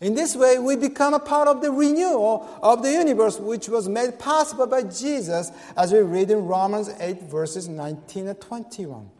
In 0.00 0.14
this 0.14 0.34
way, 0.34 0.58
we 0.58 0.76
become 0.76 1.12
a 1.12 1.18
part 1.18 1.46
of 1.46 1.60
the 1.60 1.70
renewal 1.70 2.48
of 2.62 2.82
the 2.82 2.90
universe, 2.90 3.38
which 3.38 3.68
was 3.68 3.88
made 3.88 4.18
possible 4.18 4.66
by 4.66 4.82
Jesus, 4.82 5.50
as 5.76 5.92
we 5.92 5.98
read 6.00 6.30
in 6.30 6.46
Romans 6.46 6.90
8, 6.98 7.24
verses 7.24 7.68
19 7.68 8.28
and 8.28 8.40
21. 8.40 9.10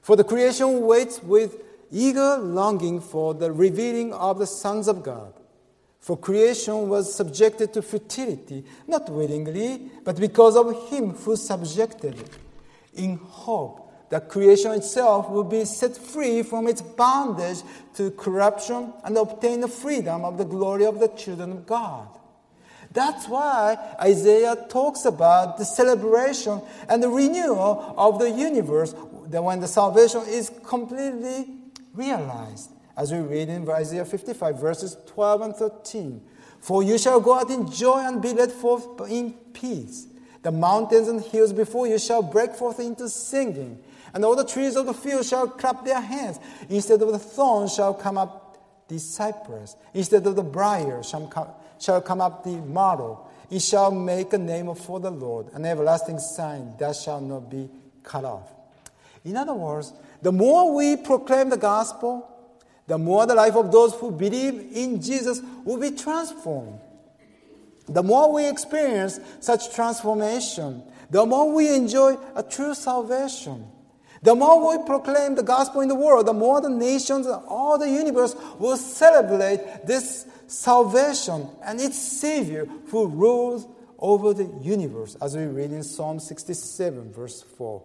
For 0.00 0.14
the 0.14 0.22
creation 0.24 0.82
waits 0.82 1.22
with 1.22 1.56
eager 1.90 2.38
longing 2.38 3.00
for 3.00 3.34
the 3.34 3.50
revealing 3.50 4.12
of 4.14 4.38
the 4.38 4.46
sons 4.46 4.86
of 4.86 5.02
God. 5.02 5.34
For 5.98 6.16
creation 6.16 6.88
was 6.88 7.14
subjected 7.14 7.72
to 7.74 7.82
futility, 7.82 8.64
not 8.88 9.08
willingly, 9.08 9.90
but 10.02 10.18
because 10.18 10.56
of 10.56 10.88
him 10.88 11.10
who 11.10 11.36
subjected 11.36 12.18
it, 12.18 12.30
in 12.94 13.16
hope 13.16 13.82
that 14.10 14.28
creation 14.28 14.72
itself 14.72 15.30
will 15.30 15.44
be 15.44 15.64
set 15.64 15.96
free 15.96 16.42
from 16.42 16.68
its 16.68 16.82
bondage 16.82 17.62
to 17.94 18.10
corruption 18.10 18.92
and 19.04 19.16
obtain 19.16 19.60
the 19.60 19.68
freedom 19.68 20.24
of 20.24 20.36
the 20.36 20.44
glory 20.44 20.84
of 20.84 21.00
the 21.00 21.08
children 21.08 21.50
of 21.52 21.66
God. 21.66 22.08
That's 22.92 23.26
why 23.26 23.78
Isaiah 24.00 24.66
talks 24.68 25.06
about 25.06 25.56
the 25.56 25.64
celebration 25.64 26.60
and 26.90 27.02
the 27.02 27.08
renewal 27.08 27.94
of 27.96 28.18
the 28.18 28.30
universe 28.30 28.94
when 28.94 29.60
the 29.60 29.68
salvation 29.68 30.22
is 30.28 30.50
completely 30.66 31.48
realized. 31.94 32.70
As 32.96 33.10
we 33.10 33.20
read 33.20 33.48
in 33.48 33.66
Isaiah 33.66 34.04
55, 34.04 34.60
verses 34.60 34.96
12 35.06 35.40
and 35.40 35.56
13. 35.56 36.20
For 36.60 36.82
you 36.82 36.98
shall 36.98 37.20
go 37.20 37.38
out 37.38 37.50
in 37.50 37.70
joy 37.70 38.00
and 38.00 38.20
be 38.20 38.34
led 38.34 38.52
forth 38.52 38.86
in 39.08 39.32
peace. 39.54 40.06
The 40.42 40.52
mountains 40.52 41.08
and 41.08 41.20
hills 41.20 41.52
before 41.52 41.86
you 41.86 41.98
shall 41.98 42.22
break 42.22 42.54
forth 42.54 42.80
into 42.80 43.08
singing 43.08 43.82
and 44.14 44.24
all 44.24 44.36
the 44.36 44.44
trees 44.44 44.76
of 44.76 44.86
the 44.86 44.94
field 44.94 45.24
shall 45.24 45.48
clap 45.48 45.84
their 45.84 46.00
hands. 46.00 46.38
Instead 46.68 47.00
of 47.02 47.12
the 47.12 47.18
thorn 47.18 47.68
shall 47.68 47.94
come 47.94 48.18
up 48.18 48.88
the 48.88 48.98
cypress. 48.98 49.76
Instead 49.94 50.26
of 50.26 50.36
the 50.36 50.42
brier 50.42 51.02
shall 51.02 51.26
come, 51.28 51.48
shall 51.78 52.00
come 52.00 52.20
up 52.20 52.44
the 52.44 52.56
myrtle. 52.56 53.30
It 53.50 53.60
shall 53.60 53.90
make 53.90 54.32
a 54.32 54.38
name 54.38 54.74
for 54.74 55.00
the 55.00 55.10
Lord, 55.10 55.48
an 55.54 55.64
everlasting 55.64 56.18
sign 56.18 56.74
that 56.78 56.96
shall 56.96 57.20
not 57.20 57.50
be 57.50 57.68
cut 58.02 58.24
off. 58.24 58.50
In 59.24 59.36
other 59.36 59.54
words, 59.54 59.92
the 60.20 60.32
more 60.32 60.74
we 60.74 60.96
proclaim 60.96 61.48
the 61.50 61.56
gospel, 61.56 62.28
the 62.86 62.98
more 62.98 63.26
the 63.26 63.34
life 63.34 63.54
of 63.54 63.70
those 63.70 63.94
who 63.94 64.10
believe 64.10 64.72
in 64.74 65.00
Jesus 65.00 65.40
will 65.64 65.78
be 65.78 65.90
transformed. 65.90 66.80
The 67.88 68.02
more 68.02 68.32
we 68.32 68.48
experience 68.48 69.20
such 69.40 69.74
transformation, 69.74 70.82
the 71.10 71.26
more 71.26 71.52
we 71.52 71.74
enjoy 71.74 72.16
a 72.34 72.42
true 72.42 72.74
salvation. 72.74 73.66
The 74.22 74.36
more 74.36 74.78
we 74.78 74.84
proclaim 74.86 75.34
the 75.34 75.42
gospel 75.42 75.80
in 75.80 75.88
the 75.88 75.96
world, 75.96 76.26
the 76.26 76.32
more 76.32 76.60
the 76.60 76.70
nations 76.70 77.26
and 77.26 77.42
all 77.48 77.76
the 77.76 77.90
universe 77.90 78.36
will 78.58 78.76
celebrate 78.76 79.84
this 79.84 80.26
salvation 80.46 81.48
and 81.64 81.80
its 81.80 81.98
Savior 81.98 82.66
who 82.88 83.08
rules 83.08 83.66
over 83.98 84.32
the 84.32 84.44
universe, 84.62 85.16
as 85.20 85.36
we 85.36 85.44
read 85.44 85.72
in 85.72 85.82
Psalm 85.82 86.20
67, 86.20 87.12
verse 87.12 87.42
4. 87.42 87.82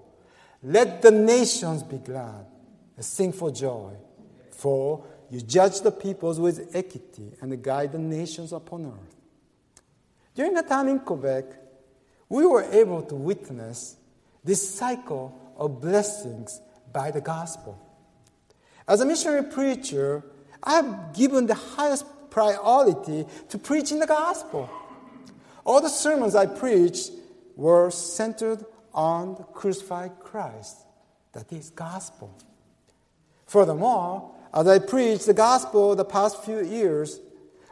Let 0.64 1.02
the 1.02 1.12
nations 1.12 1.84
be 1.84 1.98
glad 1.98 2.46
and 2.96 3.06
sing 3.06 3.32
for 3.34 3.52
joy, 3.52 3.94
for 4.52 5.06
you 5.30 5.42
judge 5.42 5.82
the 5.82 5.92
peoples 5.92 6.40
with 6.40 6.76
equity 6.76 7.34
and 7.42 7.62
guide 7.64 7.92
the 7.92 8.00
nations 8.00 8.54
upon 8.54 8.86
earth. 8.86 9.17
During 10.38 10.54
the 10.54 10.62
time 10.62 10.88
in 10.88 11.00
Quebec, 11.00 11.46
we 12.30 12.46
were 12.46 12.62
able 12.72 13.02
to 13.02 13.16
witness 13.16 13.96
this 14.44 14.78
cycle 14.78 15.34
of 15.58 15.82
blessings 15.82 16.62
by 16.94 17.10
the 17.10 17.22
gospel. 17.22 17.76
As 18.88 19.02
a 19.02 19.06
missionary 19.08 19.46
preacher, 19.46 20.24
I 20.62 20.76
have 20.76 21.16
given 21.16 21.48
the 21.48 21.56
highest 21.56 22.06
priority 22.30 23.26
to 23.50 23.58
preaching 23.58 23.98
the 23.98 24.06
gospel. 24.06 24.70
All 25.66 25.82
the 25.82 25.90
sermons 25.90 26.36
I 26.36 26.46
preached 26.46 27.14
were 27.56 27.90
centered 27.90 28.64
on 28.94 29.34
the 29.34 29.44
crucified 29.44 30.20
Christ, 30.20 30.78
that 31.34 31.52
is, 31.52 31.72
gospel. 31.72 32.32
Furthermore, 33.48 34.36
as 34.54 34.68
I 34.68 34.78
preached 34.78 35.26
the 35.26 35.34
gospel 35.34 35.96
the 35.96 36.06
past 36.06 36.44
few 36.44 36.64
years, 36.64 37.20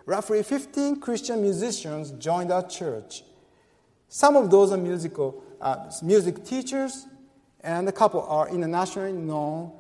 roughly 0.06 0.44
15 0.44 1.00
Christian 1.00 1.42
musicians 1.42 2.12
joined 2.12 2.52
our 2.52 2.68
church. 2.68 3.24
Some 4.08 4.36
of 4.36 4.50
those 4.52 4.72
are 4.72 4.78
musical, 4.78 5.44
uh, 5.60 5.92
music 6.04 6.46
teachers, 6.46 7.08
and 7.62 7.90
a 7.90 7.92
couple 7.92 8.22
are 8.22 8.48
internationally 8.50 9.12
known 9.12 9.72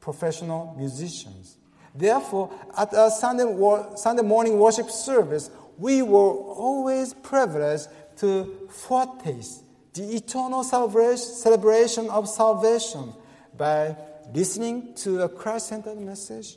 professional 0.00 0.74
musicians. 0.76 1.56
Therefore, 1.94 2.50
at 2.76 2.92
a 2.92 3.10
Sunday, 3.10 3.44
Sunday 3.96 4.22
morning 4.22 4.58
worship 4.58 4.90
service, 4.90 5.50
we 5.78 6.02
were 6.02 6.32
always 6.32 7.14
privileged 7.14 7.88
to 8.16 8.68
foretaste 8.70 9.64
the 9.94 10.14
eternal 10.14 10.64
celebration 10.64 12.08
of 12.08 12.28
salvation 12.28 13.12
by 13.56 13.96
listening 14.32 14.94
to 14.94 15.22
a 15.22 15.28
Christ 15.28 15.68
centered 15.68 15.98
message, 15.98 16.56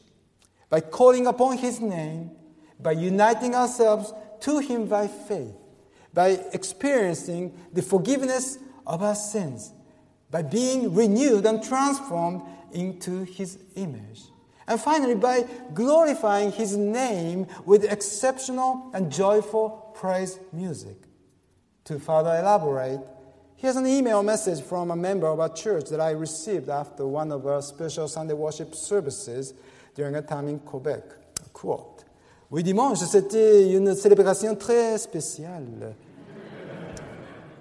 by 0.70 0.80
calling 0.80 1.28
upon 1.28 1.58
His 1.58 1.82
name, 1.82 2.32
by 2.80 2.92
uniting 2.92 3.56
ourselves 3.56 4.14
to 4.42 4.60
Him 4.60 4.88
by 4.88 5.08
faith, 5.08 5.54
by 6.14 6.40
experiencing 6.54 7.58
the 7.74 7.82
forgiveness 7.82 8.58
of 8.86 9.02
our 9.02 9.16
sins, 9.16 9.72
by 10.32 10.42
being 10.42 10.94
renewed 10.94 11.46
and 11.46 11.64
transformed 11.64 12.42
into 12.72 13.24
His 13.24 13.58
image. 13.76 14.24
And 14.68 14.80
finally, 14.80 15.16
by 15.16 15.46
glorifying 15.74 16.52
His 16.52 16.76
name 16.76 17.48
with 17.66 17.84
exceptional 17.92 18.90
and 18.94 19.12
joyful 19.12 19.92
praise 19.96 20.40
music. 20.52 20.98
To 21.86 22.00
further 22.00 22.36
elaborate, 22.38 23.00
here's 23.58 23.76
an 23.76 23.86
email 23.86 24.24
message 24.24 24.62
from 24.64 24.90
a 24.90 24.96
member 24.96 25.28
of 25.28 25.40
our 25.40 25.54
church 25.54 25.90
that 25.90 26.02
I 26.02 26.12
received 26.12 26.70
after 26.70 27.06
one 27.06 27.32
of 27.32 27.46
our 27.46 27.62
special 27.62 28.08
Sunday 28.08 28.34
worship 28.34 28.74
services 28.74 29.54
during 29.94 30.16
a 30.16 30.22
time 30.22 30.48
in 30.48 30.60
Quebec. 30.60 31.04
Quote. 31.54 31.95
Oui, 32.56 32.64
dimanche, 32.64 33.00
c'était 33.00 33.70
une 33.70 33.94
célébration 33.96 34.56
très 34.56 34.98
spéciale. 34.98 35.94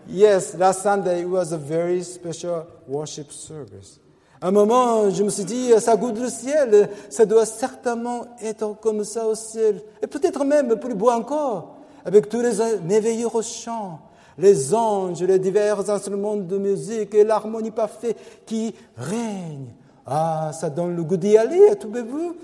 yes, 0.09 0.57
last 0.57 0.83
Sunday 0.83 1.23
it 1.23 1.29
was 1.29 1.53
a 1.53 1.57
very 1.57 2.05
special 2.05 2.65
worship 2.87 3.33
service. 3.33 3.99
Un 4.41 4.53
moment, 4.53 5.11
je 5.11 5.25
me 5.25 5.31
suis 5.31 5.43
dit, 5.43 5.73
ça 5.81 5.97
goûte 5.97 6.21
le 6.21 6.29
ciel, 6.29 6.89
ça 7.11 7.27
doit 7.27 7.45
certainement 7.45 8.25
être 8.41 8.79
comme 8.81 9.03
ça 9.03 9.27
au 9.27 9.35
ciel, 9.35 9.83
et 10.01 10.07
peut-être 10.07 10.45
même 10.45 10.77
plus 10.77 10.95
beau 10.95 11.11
encore, 11.11 11.79
avec 12.05 12.29
tous 12.29 12.41
les 12.41 12.53
merveilleux 12.85 13.27
chants, 13.43 13.99
les 14.39 14.73
anges, 14.73 15.25
les 15.25 15.41
divers 15.41 15.91
instruments 15.91 16.37
de 16.37 16.57
musique 16.57 17.13
et 17.17 17.25
l'harmonie 17.25 17.73
parfaite 17.73 18.17
qui 18.47 18.73
règne. 18.97 19.75
Ah, 20.07 20.53
ça 20.53 20.71
donne 20.71 20.95
le 20.95 21.03
goût 21.03 21.17
d'y 21.17 21.37
aller, 21.37 21.75
trouvez-vous 21.81 22.37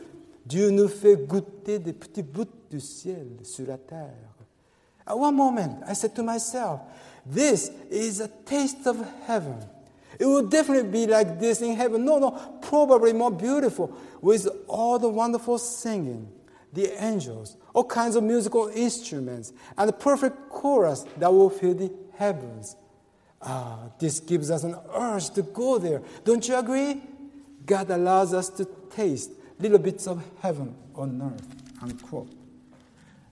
Dieu 0.51 0.71
nous 0.71 0.89
fait 0.89 1.17
goûter 1.17 1.79
des 1.79 1.93
petits 1.93 2.25
bouts 2.25 2.45
du 2.69 2.81
ciel 2.81 3.29
sur 3.45 3.69
la 3.69 3.79
terre. 3.79 4.35
At 5.07 5.17
one 5.17 5.37
moment, 5.37 5.81
I 5.87 5.95
said 5.95 6.13
to 6.17 6.25
myself, 6.25 6.81
this 7.25 7.71
is 7.89 8.21
a 8.21 8.27
taste 8.45 8.85
of 8.89 8.97
heaven. 9.29 9.57
It 10.19 10.27
will 10.27 10.49
definitely 10.49 10.91
be 10.91 11.07
like 11.07 11.39
this 11.39 11.63
in 11.63 11.77
heaven. 11.77 12.05
No, 12.05 12.19
no, 12.19 12.33
probably 12.63 13.13
more 13.13 13.31
beautiful 13.31 13.97
with 14.21 14.49
all 14.67 14.99
the 14.99 15.09
wonderful 15.09 15.57
singing, 15.57 16.29
the 16.73 16.93
angels, 17.01 17.57
all 17.73 17.85
kinds 17.85 18.17
of 18.17 18.25
musical 18.25 18.73
instruments, 18.75 19.53
and 19.79 19.89
the 19.89 19.93
perfect 19.93 20.51
chorus 20.51 21.05
that 21.19 21.33
will 21.33 21.51
fill 21.51 21.75
the 21.75 21.93
heavens. 22.17 22.75
Ah, 23.41 23.79
this 24.01 24.19
gives 24.19 24.51
us 24.51 24.65
an 24.65 24.75
urge 24.95 25.31
to 25.31 25.43
go 25.43 25.79
there. 25.79 26.03
Don't 26.25 26.47
you 26.49 26.57
agree? 26.57 27.01
God 27.65 27.89
allows 27.91 28.35
us 28.35 28.49
to 28.51 28.67
taste 28.91 29.31
little 29.61 29.79
bits 29.79 30.07
of 30.07 30.25
heaven 30.41 30.75
on 30.95 31.21
earth. 31.23 31.83
Unquote. 31.83 32.31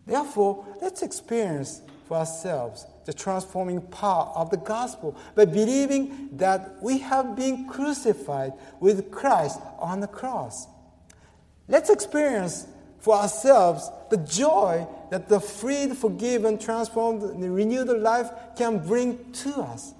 Therefore, 0.07 0.65
let's 0.81 1.03
experience 1.03 1.83
for 2.07 2.17
ourselves 2.17 2.87
the 3.05 3.13
transforming 3.13 3.81
power 3.81 4.33
of 4.35 4.51
the 4.51 4.57
gospel 4.57 5.17
by 5.35 5.45
believing 5.45 6.31
that 6.33 6.83
we 6.83 6.99
have 6.99 7.37
been 7.37 7.69
crucified 7.69 8.53
with 8.81 9.11
Christ 9.11 9.61
on 9.79 10.01
the 10.01 10.07
cross. 10.07 10.67
Let's 11.69 11.91
experience 11.91 12.67
for 13.01 13.15
ourselves 13.15 13.91
the 14.11 14.17
joy 14.17 14.87
that 15.11 15.29
the 15.29 15.41
freed, 15.41 15.97
forgiven, 15.97 16.59
transformed, 16.59 17.23
renewed 17.23 17.89
life 17.89 18.31
can 18.57 18.79
bring 18.79 19.33
to 19.33 19.55
us. 19.61 19.93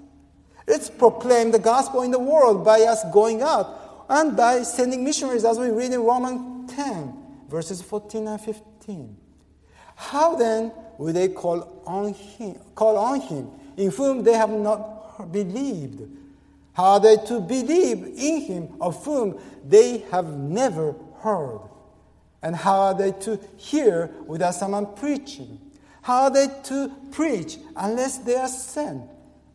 Let's 0.67 0.91
proclaim 0.91 1.51
the 1.51 1.59
gospel 1.59 2.03
in 2.03 2.11
the 2.11 2.19
world 2.19 2.65
by 2.65 2.83
us 2.83 3.03
going 3.13 3.43
out 3.43 3.88
and 4.09 4.37
by 4.37 4.63
sending 4.63 5.05
missionaries, 5.05 5.45
as 5.45 5.59
we 5.59 5.71
read 5.71 5.93
in 5.93 6.01
Romans 6.01 6.71
10, 6.73 7.15
verses 7.49 7.83
14 7.83 8.27
and 8.27 8.41
15. 8.41 9.17
How 9.97 10.37
then 10.37 10.73
will 10.97 11.13
they 11.13 11.29
call 11.29 11.83
on 11.87 12.15
him, 12.15 12.57
call 12.75 12.97
on 12.97 13.21
him 13.21 13.51
in 13.77 13.91
whom 13.91 14.23
they 14.23 14.35
have 14.35 14.51
not 14.51 15.31
believed? 15.33 16.09
How 16.73 16.93
are 16.93 17.01
they 17.01 17.17
to 17.27 17.41
believe 17.41 18.05
in 18.05 18.41
him 18.43 18.77
of 18.81 19.05
whom 19.05 19.41
they 19.65 19.99
have 20.13 20.27
never 20.29 20.95
heard? 21.21 21.61
And 22.43 22.55
how 22.55 22.81
are 22.81 22.95
they 22.95 23.11
to 23.23 23.41
hear 23.57 24.11
without 24.27 24.55
someone 24.55 24.95
preaching? 24.95 25.59
How 26.03 26.23
are 26.23 26.31
they 26.31 26.47
to 26.65 26.93
preach 27.11 27.57
unless 27.77 28.19
they 28.19 28.37
are 28.37 28.49
sent? 28.49 29.03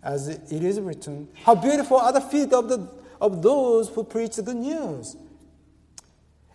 As 0.03 0.27
it 0.27 0.51
is 0.51 0.81
written, 0.81 1.29
How 1.45 1.55
beautiful 1.55 1.97
are 1.97 2.11
the 2.11 2.19
feet 2.19 2.51
of, 2.51 2.67
the, 2.67 2.89
of 3.23 3.41
those 3.41 3.87
who 3.87 4.03
preach 4.03 4.35
the 4.35 4.41
good 4.41 4.57
news. 4.57 5.15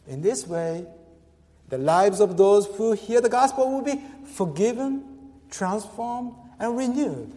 In 0.07 0.21
this 0.21 0.47
way, 0.47 0.85
the 1.71 1.79
lives 1.79 2.21
of 2.21 2.37
those 2.37 2.67
who 2.67 2.93
hear 2.93 3.23
the 3.23 3.31
gospel 3.31 3.73
will 3.73 3.83
be 3.83 4.03
forgiven, 4.35 5.03
transformed, 5.51 6.35
and 6.61 6.77
renewed. 6.77 7.33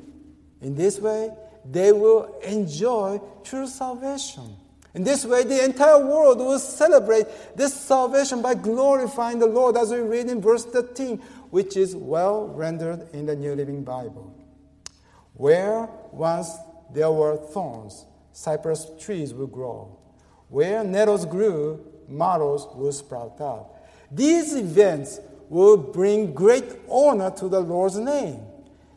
In 0.60 0.76
this 0.76 1.00
way, 1.00 1.32
they 1.64 1.94
will 1.94 2.40
enjoy 2.44 3.22
true 3.46 3.68
salvation. 3.68 4.58
In 4.94 5.06
this 5.06 5.24
way, 5.24 5.46
the 5.46 5.64
entire 5.64 6.06
world 6.06 6.40
will 6.40 6.60
celebrate 6.60 7.26
this 7.56 7.74
salvation 7.74 8.42
by 8.42 8.56
glorifying 8.56 9.40
the 9.40 9.48
Lord, 9.48 9.78
as 9.78 9.92
we 9.92 10.00
read 10.00 10.28
in 10.28 10.42
verse 10.42 10.66
13, 10.66 11.20
which 11.52 11.78
is 11.78 11.96
well 11.96 12.48
rendered 12.50 13.08
in 13.14 13.28
the 13.28 13.36
New 13.38 13.56
Living 13.56 13.86
Bible. 13.86 14.36
Where 15.36 15.88
once 16.12 16.52
there 16.94 17.12
were 17.12 17.38
thorns, 17.38 18.06
cypress 18.34 18.88
trees 19.00 19.34
will 19.34 19.48
grow. 19.48 19.98
Where 20.50 20.84
nettles 20.84 21.26
grew, 21.26 21.80
myrtles 22.08 22.68
will 22.76 22.92
sprout 22.92 23.40
up. 23.40 23.88
These 24.12 24.56
events 24.56 25.20
will 25.50 25.78
bring 25.78 26.34
great 26.34 26.66
honor 26.90 27.32
to 27.32 27.48
the 27.48 27.60
Lord's 27.60 27.98
name. 27.98 28.42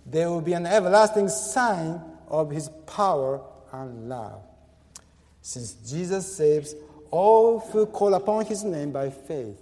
They 0.06 0.26
will 0.26 0.40
be 0.40 0.52
an 0.52 0.66
everlasting 0.66 1.28
sign 1.28 2.00
of 2.28 2.50
his 2.50 2.68
power 2.86 3.40
and 3.72 4.08
love. 4.08 4.42
Since 5.40 5.74
Jesus 5.88 6.36
saves 6.36 6.74
all 7.10 7.60
who 7.60 7.86
call 7.86 8.14
upon 8.14 8.46
his 8.46 8.64
name 8.64 8.90
by 8.92 9.10
faith, 9.10 9.60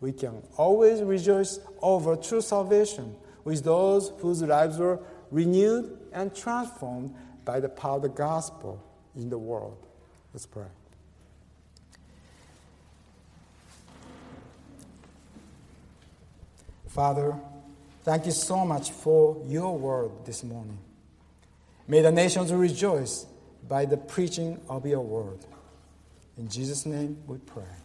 we 0.00 0.12
can 0.12 0.42
always 0.56 1.02
rejoice 1.02 1.58
over 1.82 2.16
true 2.16 2.40
salvation 2.40 3.14
with 3.44 3.64
those 3.64 4.12
whose 4.20 4.42
lives 4.42 4.78
were 4.78 5.00
renewed 5.30 5.98
and 6.12 6.34
transformed 6.34 7.14
by 7.44 7.60
the 7.60 7.68
power 7.68 7.96
of 7.96 8.02
the 8.02 8.08
gospel 8.08 8.84
in 9.18 9.28
the 9.28 9.36
world. 9.36 9.76
Let's 10.32 10.46
pray. 10.46 10.64
Father, 16.86 17.34
thank 18.04 18.24
you 18.24 18.32
so 18.32 18.64
much 18.64 18.90
for 18.90 19.42
your 19.46 19.76
word 19.76 20.10
this 20.24 20.42
morning. 20.42 20.78
May 21.86 22.00
the 22.00 22.12
nations 22.12 22.52
rejoice 22.52 23.26
by 23.68 23.84
the 23.84 23.96
preaching 23.96 24.60
of 24.68 24.86
your 24.86 25.00
word. 25.00 25.38
In 26.38 26.48
Jesus' 26.48 26.86
name 26.86 27.18
we 27.26 27.38
pray. 27.38 27.77